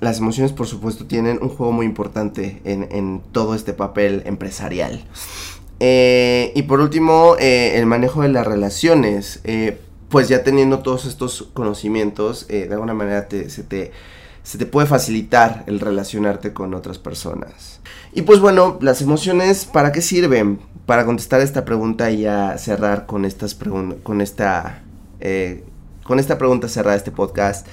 las 0.00 0.18
emociones 0.18 0.52
por 0.52 0.66
supuesto 0.66 1.06
tienen 1.06 1.38
un 1.40 1.48
juego 1.48 1.72
muy 1.72 1.86
importante 1.86 2.60
en, 2.64 2.88
en 2.90 3.22
todo 3.32 3.54
este 3.54 3.72
papel 3.72 4.22
empresarial. 4.26 5.02
Eh, 5.80 6.52
y 6.54 6.62
por 6.62 6.80
último, 6.80 7.36
eh, 7.38 7.78
el 7.78 7.86
manejo 7.86 8.22
de 8.22 8.28
las 8.28 8.46
relaciones. 8.46 9.40
Eh, 9.44 9.80
pues 10.08 10.28
ya 10.28 10.44
teniendo 10.44 10.80
todos 10.80 11.04
estos 11.04 11.48
conocimientos, 11.52 12.46
de 12.46 12.68
alguna 12.70 12.94
manera 12.94 13.26
se 13.28 13.64
te 13.64 13.90
se 14.46 14.58
te 14.58 14.66
puede 14.66 14.86
facilitar 14.86 15.64
el 15.66 15.80
relacionarte 15.80 16.52
con 16.52 16.72
otras 16.72 16.98
personas. 16.98 17.80
Y 18.12 18.22
pues 18.22 18.38
bueno, 18.38 18.78
las 18.80 19.02
emociones, 19.02 19.64
¿para 19.64 19.90
qué 19.90 20.00
sirven? 20.00 20.60
Para 20.86 21.04
contestar 21.04 21.40
esta 21.40 21.64
pregunta 21.64 22.12
y 22.12 22.20
ya 22.20 22.56
cerrar 22.56 23.06
con 23.06 23.24
estas 23.24 23.56
con 23.56 24.20
esta 24.20 24.84
eh, 25.18 25.64
con 26.04 26.20
esta 26.20 26.38
pregunta 26.38 26.68
cerrada 26.68 26.96
este 26.96 27.10
podcast. 27.10 27.66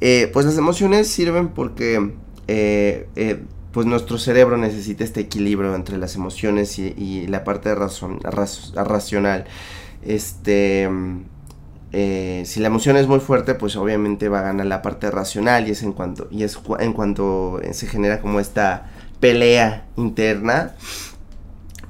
Eh, 0.00 0.30
pues 0.32 0.46
las 0.46 0.56
emociones 0.56 1.08
sirven 1.08 1.48
porque 1.48 2.12
eh, 2.46 3.42
pues 3.72 3.86
nuestro 3.86 4.16
cerebro 4.16 4.56
necesita 4.56 5.02
este 5.02 5.18
equilibrio 5.18 5.74
entre 5.74 5.98
las 5.98 6.14
emociones 6.14 6.78
y, 6.78 7.26
la 7.26 7.42
parte 7.42 7.74
razón, 7.74 8.20
racional. 8.22 9.46
Este 10.04 10.88
eh, 11.92 12.44
si 12.46 12.60
la 12.60 12.68
emoción 12.68 12.96
es 12.96 13.06
muy 13.06 13.20
fuerte, 13.20 13.54
pues 13.54 13.76
obviamente 13.76 14.28
va 14.28 14.40
a 14.40 14.42
ganar 14.42 14.66
la 14.66 14.82
parte 14.82 15.10
racional 15.10 15.66
y 15.66 15.72
es 15.72 15.82
en 15.82 15.92
cuanto, 15.92 16.28
y 16.30 16.44
es 16.44 16.58
en 16.78 16.92
cuanto 16.92 17.60
se 17.72 17.86
genera 17.86 18.20
como 18.20 18.40
esta 18.40 18.90
pelea 19.18 19.86
interna. 19.96 20.74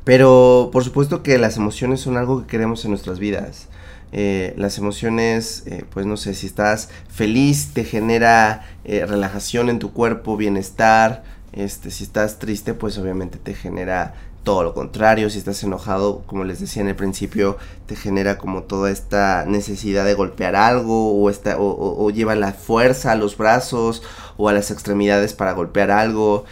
Pero 0.04 0.70
por 0.72 0.84
supuesto 0.84 1.22
que 1.22 1.38
las 1.38 1.56
emociones 1.56 2.00
son 2.00 2.16
algo 2.16 2.42
que 2.42 2.46
queremos 2.46 2.84
en 2.84 2.90
nuestras 2.92 3.18
vidas. 3.18 3.68
Eh, 4.12 4.54
las 4.56 4.78
emociones, 4.78 5.62
eh, 5.66 5.84
pues 5.90 6.06
no 6.06 6.16
sé, 6.16 6.34
si 6.34 6.46
estás 6.46 6.88
feliz 7.08 7.70
te 7.74 7.84
genera 7.84 8.66
relajación 8.84 9.68
en 9.68 9.78
tu 9.78 9.92
cuerpo, 9.92 10.36
bienestar. 10.36 11.22
Este, 11.52 11.90
si 11.90 12.04
estás 12.04 12.38
triste, 12.38 12.74
pues 12.74 12.96
obviamente 12.96 13.38
te 13.38 13.54
genera 13.54 14.14
todo 14.42 14.62
lo 14.62 14.72
contrario, 14.72 15.28
si 15.28 15.38
estás 15.38 15.62
enojado, 15.62 16.22
como 16.26 16.44
les 16.44 16.60
decía 16.60 16.82
en 16.82 16.88
el 16.88 16.96
principio, 16.96 17.58
te 17.86 17.94
genera 17.94 18.38
como 18.38 18.62
toda 18.62 18.90
esta 18.90 19.44
necesidad 19.46 20.04
de 20.04 20.14
golpear 20.14 20.56
algo 20.56 21.12
o, 21.12 21.28
esta, 21.28 21.56
o, 21.58 22.10
lleva 22.10 22.34
la 22.34 22.52
fuerza 22.52 23.12
a 23.12 23.16
los 23.16 23.36
brazos 23.36 24.02
o 24.38 24.48
a 24.48 24.52
las 24.52 24.70
extremidades 24.70 25.34
para 25.34 25.52
golpear 25.52 25.90
algo. 25.90 26.44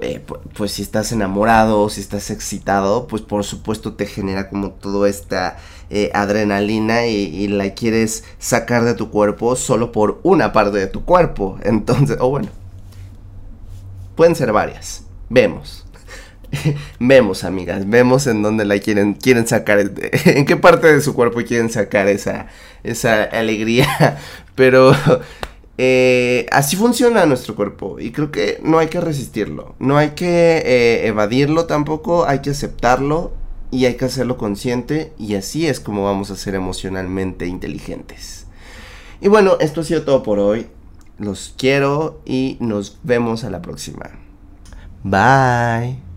Eh, 0.00 0.24
pues 0.56 0.72
si 0.72 0.82
estás 0.82 1.10
enamorado, 1.12 1.88
si 1.88 2.00
estás 2.00 2.30
excitado, 2.30 3.06
pues 3.08 3.22
por 3.22 3.44
supuesto 3.44 3.94
te 3.94 4.06
genera 4.06 4.48
como 4.48 4.70
toda 4.70 5.08
esta 5.08 5.58
eh, 5.90 6.10
adrenalina 6.14 7.06
y, 7.06 7.14
y, 7.14 7.48
la 7.48 7.74
quieres 7.74 8.24
sacar 8.38 8.84
de 8.84 8.94
tu 8.94 9.10
cuerpo 9.10 9.56
solo 9.56 9.90
por 9.90 10.20
una 10.22 10.52
parte 10.52 10.78
de 10.78 10.86
tu 10.86 11.04
cuerpo. 11.04 11.58
Entonces, 11.62 12.16
o 12.20 12.30
bueno, 12.30 12.48
pueden 14.14 14.36
ser 14.36 14.52
varias. 14.52 15.04
Vemos. 15.28 15.87
vemos, 16.98 17.44
amigas, 17.44 17.88
vemos 17.88 18.26
en 18.26 18.42
dónde 18.42 18.64
la 18.64 18.78
quieren, 18.78 19.14
quieren 19.14 19.46
sacar, 19.46 19.78
en 20.24 20.44
qué 20.44 20.56
parte 20.56 20.92
de 20.92 21.00
su 21.00 21.14
cuerpo 21.14 21.40
quieren 21.46 21.70
sacar 21.70 22.08
esa, 22.08 22.46
esa 22.82 23.24
alegría. 23.24 24.18
Pero 24.54 24.92
eh, 25.76 26.46
así 26.50 26.76
funciona 26.76 27.26
nuestro 27.26 27.54
cuerpo 27.54 28.00
y 28.00 28.10
creo 28.10 28.30
que 28.32 28.58
no 28.62 28.78
hay 28.78 28.88
que 28.88 29.00
resistirlo, 29.00 29.76
no 29.78 29.96
hay 29.96 30.10
que 30.10 30.58
eh, 30.58 31.06
evadirlo 31.06 31.66
tampoco, 31.66 32.26
hay 32.26 32.40
que 32.40 32.50
aceptarlo 32.50 33.32
y 33.70 33.84
hay 33.84 33.94
que 33.94 34.06
hacerlo 34.06 34.36
consciente 34.36 35.12
y 35.18 35.34
así 35.34 35.66
es 35.66 35.78
como 35.78 36.04
vamos 36.04 36.30
a 36.30 36.36
ser 36.36 36.54
emocionalmente 36.54 37.46
inteligentes. 37.46 38.46
Y 39.20 39.28
bueno, 39.28 39.56
esto 39.60 39.80
ha 39.80 39.84
sido 39.84 40.02
todo 40.02 40.22
por 40.22 40.38
hoy. 40.38 40.68
Los 41.18 41.54
quiero 41.56 42.20
y 42.24 42.56
nos 42.60 42.98
vemos 43.02 43.42
a 43.42 43.50
la 43.50 43.60
próxima. 43.60 44.10
Bye. 45.02 46.07